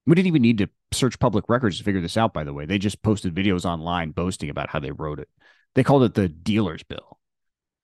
We 0.05 0.15
didn't 0.15 0.27
even 0.27 0.41
need 0.41 0.57
to 0.59 0.69
search 0.91 1.19
public 1.19 1.47
records 1.47 1.77
to 1.77 1.83
figure 1.83 2.01
this 2.01 2.17
out, 2.17 2.33
by 2.33 2.43
the 2.43 2.53
way. 2.53 2.65
They 2.65 2.77
just 2.77 3.01
posted 3.01 3.35
videos 3.35 3.65
online 3.65 4.11
boasting 4.11 4.49
about 4.49 4.69
how 4.69 4.79
they 4.79 4.91
wrote 4.91 5.19
it. 5.19 5.29
They 5.75 5.83
called 5.83 6.03
it 6.03 6.15
the 6.15 6.27
Dealers 6.27 6.83
Bill. 6.83 7.19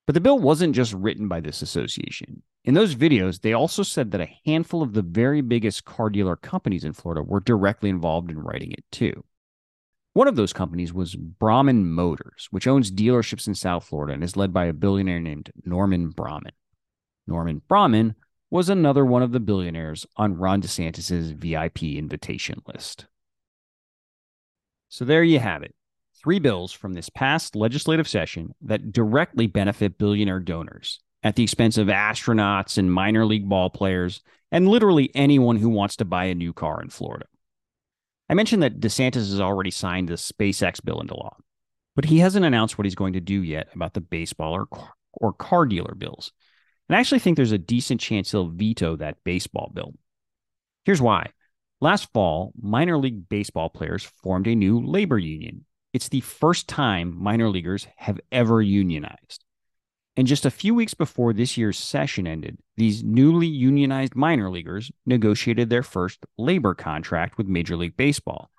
But 0.08 0.14
the 0.14 0.22
bill 0.22 0.40
wasn't 0.40 0.76
just 0.76 0.94
written 0.94 1.28
by 1.28 1.42
this 1.42 1.62
association. 1.62 2.42
In 2.64 2.74
those 2.74 2.96
videos, 2.96 3.42
they 3.42 3.54
also 3.54 3.84
said 3.84 4.12
that 4.12 4.22
a 4.22 4.38
handful 4.46 4.82
of 4.82 4.94
the 4.94 5.02
very 5.02 5.42
biggest 5.42 5.86
car 5.86 6.10
dealer 6.10 6.36
companies 6.36 6.84
in 6.84 6.94
Florida 6.94 7.22
were 7.22 7.40
directly 7.40 7.90
involved 7.90 8.32
in 8.32 8.40
writing 8.40 8.72
it 8.72 8.84
too. 8.92 9.24
One 10.14 10.28
of 10.28 10.36
those 10.36 10.54
companies 10.54 10.92
was 10.92 11.16
Braman 11.16 11.86
Motors, 11.92 12.48
which 12.50 12.68
owns 12.68 12.92
dealerships 12.92 13.48
in 13.48 13.54
South 13.54 13.86
Florida 13.86 14.14
and 14.14 14.24
is 14.24 14.36
led 14.36 14.52
by 14.52 14.66
a 14.66 14.74
billionaire 14.74 15.20
named 15.20 15.52
Norman 15.64 16.10
Braman. 16.10 16.54
Norman 17.28 17.62
Braman 17.70 18.16
was 18.50 18.70
another 18.70 19.06
one 19.06 19.24
of 19.24 19.32
the 19.32 19.40
billionaires 19.40 20.06
on 20.16 20.38
Ron 20.38 20.62
DeSantis' 20.62 21.34
VIP 21.36 21.84
invitation 21.84 22.62
list. 22.66 23.06
So 24.90 25.04
there 25.06 25.24
you 25.24 25.40
have 25.40 25.64
it. 25.64 25.76
Three 26.24 26.40
bills 26.40 26.72
from 26.72 26.94
this 26.94 27.10
past 27.10 27.56
legislative 27.56 28.08
session 28.08 28.56
that 28.62 28.92
directly 28.92 29.48
benefit 29.48 29.98
billionaire 29.98 30.40
donors 30.40 31.00
at 31.24 31.36
the 31.36 31.44
expense 31.44 31.78
of 31.78 31.88
astronauts 31.88 32.78
and 32.78 32.92
minor 32.92 33.26
league 33.26 33.48
ball 33.48 33.70
players 33.70 34.22
and 34.52 34.68
literally 34.68 35.12
anyone 35.14 35.58
who 35.58 35.70
wants 35.70 35.98
to 35.98 36.06
buy 36.06 36.26
a 36.26 36.36
new 36.36 36.54
car 36.54 36.82
in 36.82 36.90
Florida. 36.90 37.26
I 38.30 38.34
mentioned 38.34 38.64
that 38.64 38.80
DeSantis 38.80 39.16
has 39.16 39.42
already 39.42 39.72
signed 39.72 40.08
the 40.08 40.14
SpaceX 40.14 40.84
bill 40.84 41.02
into 41.02 41.16
law, 41.16 41.38
but 41.96 42.06
he 42.06 42.20
hasn't 42.20 42.46
announced 42.46 42.78
what 42.78 42.86
he's 42.86 42.96
going 42.96 43.14
to 43.14 43.22
do 43.22 43.42
yet 43.42 43.70
about 43.74 43.94
the 43.94 44.02
baseball 44.02 44.54
or, 44.54 44.68
or 45.14 45.34
car 45.34 45.66
dealer 45.66 45.96
bills. 45.96 46.32
And 46.90 46.96
I 46.96 47.00
actually 47.00 47.20
think 47.20 47.36
there's 47.36 47.52
a 47.52 47.58
decent 47.58 48.00
chance 48.00 48.32
he'll 48.32 48.48
veto 48.48 48.96
that 48.96 49.24
baseball 49.24 49.72
bill. 49.74 49.94
Here's 50.86 51.02
why. 51.02 51.32
Last 51.82 52.12
fall, 52.14 52.54
minor 52.60 52.98
league 52.98 53.30
baseball 53.30 53.70
players 53.70 54.04
formed 54.04 54.48
a 54.48 54.56
new 54.56 54.80
labor 54.80 55.20
union. 55.20 55.66
It's 55.94 56.10
the 56.10 56.22
first 56.22 56.68
time 56.68 57.16
minor 57.22 57.50
leaguers 57.50 57.88
have 57.98 58.20
ever 58.32 58.62
unionized. 58.62 59.44
And 60.16 60.26
just 60.26 60.48
a 60.48 60.52
few 60.52 60.74
weeks 60.74 60.96
before 60.96 61.32
this 61.32 61.58
year's 61.58 61.78
session 61.78 62.26
ended, 62.26 62.58
these 62.76 63.04
newly 63.04 63.46
unionized 63.46 64.16
minor 64.16 64.50
leaguers 64.50 64.92
negotiated 65.06 65.70
their 65.70 65.84
first 65.84 66.26
labor 66.40 66.74
contract 66.74 67.38
with 67.38 67.48
Major 67.48 67.78
League 67.78 67.96
Baseball. 67.96 68.50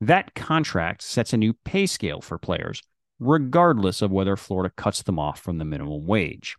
That 0.00 0.34
contract 0.34 1.02
sets 1.02 1.32
a 1.32 1.36
new 1.36 1.54
pay 1.64 1.86
scale 1.86 2.20
for 2.20 2.38
players, 2.38 2.82
regardless 3.18 4.00
of 4.02 4.12
whether 4.12 4.36
Florida 4.36 4.72
cuts 4.76 5.02
them 5.02 5.18
off 5.18 5.40
from 5.40 5.58
the 5.58 5.64
minimum 5.64 6.06
wage. 6.06 6.56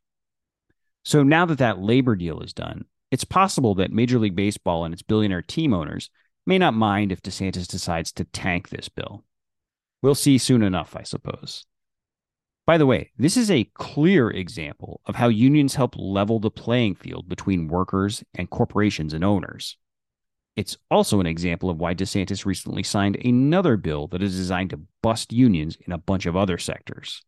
So 1.04 1.24
now 1.24 1.46
that 1.46 1.58
that 1.58 1.80
labor 1.80 2.16
deal 2.16 2.42
is 2.42 2.54
done, 2.54 2.86
it's 3.12 3.26
possible 3.26 3.76
that 3.76 3.92
Major 3.92 4.18
League 4.18 4.36
Baseball 4.36 4.86
and 4.86 4.94
its 4.94 5.04
billionaire 5.04 5.42
team 5.42 5.74
owners 5.74 6.10
may 6.46 6.58
not 6.58 6.74
mind 6.74 7.12
if 7.12 7.22
DeSantis 7.22 7.68
decides 7.68 8.12
to 8.14 8.26
tank 8.26 8.70
this 8.70 8.90
bill. 8.90 9.24
We'll 10.02 10.16
see 10.16 10.38
soon 10.38 10.64
enough, 10.64 10.96
I 10.96 11.04
suppose. 11.04 11.66
By 12.66 12.78
the 12.78 12.86
way, 12.86 13.12
this 13.18 13.36
is 13.36 13.52
a 13.52 13.70
clear 13.74 14.30
example 14.30 15.02
of 15.06 15.16
how 15.16 15.28
unions 15.28 15.76
help 15.76 15.96
level 15.98 16.40
the 16.40 16.50
playing 16.50 16.96
field 16.96 17.28
between 17.28 17.68
workers 17.68 18.24
and 18.34 18.50
corporations 18.50 19.14
and 19.14 19.24
owners. 19.24 19.78
It's 20.56 20.78
also 20.90 21.20
an 21.20 21.26
example 21.26 21.70
of 21.70 21.78
why 21.78 21.96
DeSantis 21.96 22.46
recently 22.46 22.84
signed 22.84 23.18
another 23.18 23.76
bill 23.76 24.08
that 24.08 24.24
is 24.24 24.36
designed 24.36 24.70
to 24.70 24.82
bust 25.02 25.34
unions 25.34 25.78
in 25.86 25.92
a 25.92 25.98
bunch 25.98 26.26
of 26.26 26.38
other 26.38 26.58
sectors. 26.58 27.24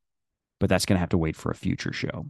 But 0.60 0.70
that's 0.70 0.86
going 0.86 0.96
to 0.96 1.02
have 1.02 1.10
to 1.10 1.18
wait 1.18 1.36
for 1.36 1.52
a 1.52 1.56
future 1.56 1.92
show. 1.92 2.28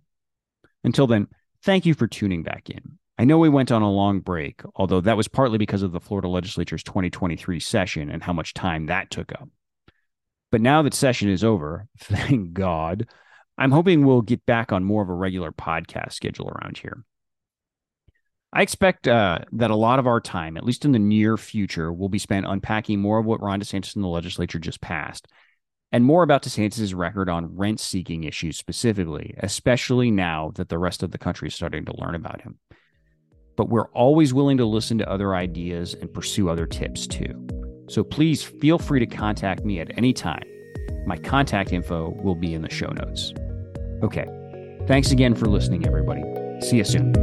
Until 0.85 1.07
then, 1.07 1.27
thank 1.63 1.85
you 1.85 1.95
for 1.95 2.07
tuning 2.07 2.43
back 2.43 2.69
in. 2.69 2.99
I 3.17 3.25
know 3.25 3.39
we 3.39 3.49
went 3.49 3.71
on 3.71 3.81
a 3.81 3.91
long 3.91 4.19
break, 4.19 4.61
although 4.75 5.01
that 5.01 5.17
was 5.17 5.27
partly 5.27 5.57
because 5.57 5.81
of 5.81 5.91
the 5.91 5.99
Florida 5.99 6.27
legislature's 6.27 6.83
2023 6.83 7.59
session 7.59 8.09
and 8.11 8.21
how 8.21 8.33
much 8.33 8.53
time 8.53 8.85
that 8.85 9.09
took 9.09 9.31
up. 9.31 9.49
But 10.51 10.61
now 10.61 10.83
that 10.83 10.93
session 10.93 11.29
is 11.29 11.43
over, 11.43 11.87
thank 11.97 12.53
God, 12.53 13.07
I'm 13.57 13.71
hoping 13.71 14.05
we'll 14.05 14.21
get 14.21 14.45
back 14.45 14.71
on 14.71 14.83
more 14.83 15.01
of 15.01 15.09
a 15.09 15.13
regular 15.13 15.51
podcast 15.51 16.13
schedule 16.13 16.49
around 16.49 16.77
here. 16.77 17.03
I 18.53 18.61
expect 18.61 19.07
uh, 19.07 19.39
that 19.53 19.71
a 19.71 19.75
lot 19.75 19.97
of 19.97 20.05
our 20.05 20.21
time, 20.21 20.55
at 20.55 20.63
least 20.63 20.85
in 20.85 20.91
the 20.91 20.99
near 20.99 21.35
future, 21.35 21.91
will 21.91 22.09
be 22.09 22.19
spent 22.19 22.45
unpacking 22.47 23.01
more 23.01 23.17
of 23.17 23.25
what 23.25 23.41
Ron 23.41 23.59
DeSantis 23.59 23.95
and 23.95 24.03
the 24.03 24.07
legislature 24.07 24.59
just 24.59 24.81
passed, 24.81 25.27
and 25.95 26.03
more 26.03 26.23
about 26.23 26.43
DeSantis' 26.43 26.93
record 26.93 27.29
on 27.29 27.55
rent 27.55 27.79
seeking 27.79 28.25
issues 28.25 28.57
specifically, 28.57 29.33
especially 29.39 30.11
now 30.11 30.51
that 30.55 30.67
the 30.67 30.77
rest 30.77 31.03
of 31.03 31.11
the 31.11 31.17
country 31.17 31.47
is 31.47 31.55
starting 31.55 31.85
to 31.85 31.95
learn 31.97 32.15
about 32.15 32.41
him. 32.41 32.59
But 33.55 33.69
we're 33.69 33.87
always 33.91 34.33
willing 34.33 34.57
to 34.57 34.65
listen 34.65 34.97
to 34.97 35.09
other 35.09 35.33
ideas 35.33 35.93
and 35.93 36.13
pursue 36.13 36.49
other 36.49 36.65
tips 36.65 37.07
too. 37.07 37.47
So 37.87 38.03
please 38.03 38.43
feel 38.43 38.77
free 38.77 38.99
to 38.99 39.05
contact 39.05 39.63
me 39.63 39.79
at 39.79 39.97
any 39.97 40.11
time. 40.11 40.43
My 41.07 41.15
contact 41.15 41.71
info 41.71 42.09
will 42.21 42.35
be 42.35 42.53
in 42.53 42.61
the 42.61 42.69
show 42.69 42.89
notes. 42.89 43.31
Okay. 44.03 44.27
Thanks 44.87 45.11
again 45.11 45.33
for 45.33 45.45
listening, 45.45 45.87
everybody. 45.87 46.23
See 46.59 46.75
you 46.75 46.83
soon. 46.83 47.13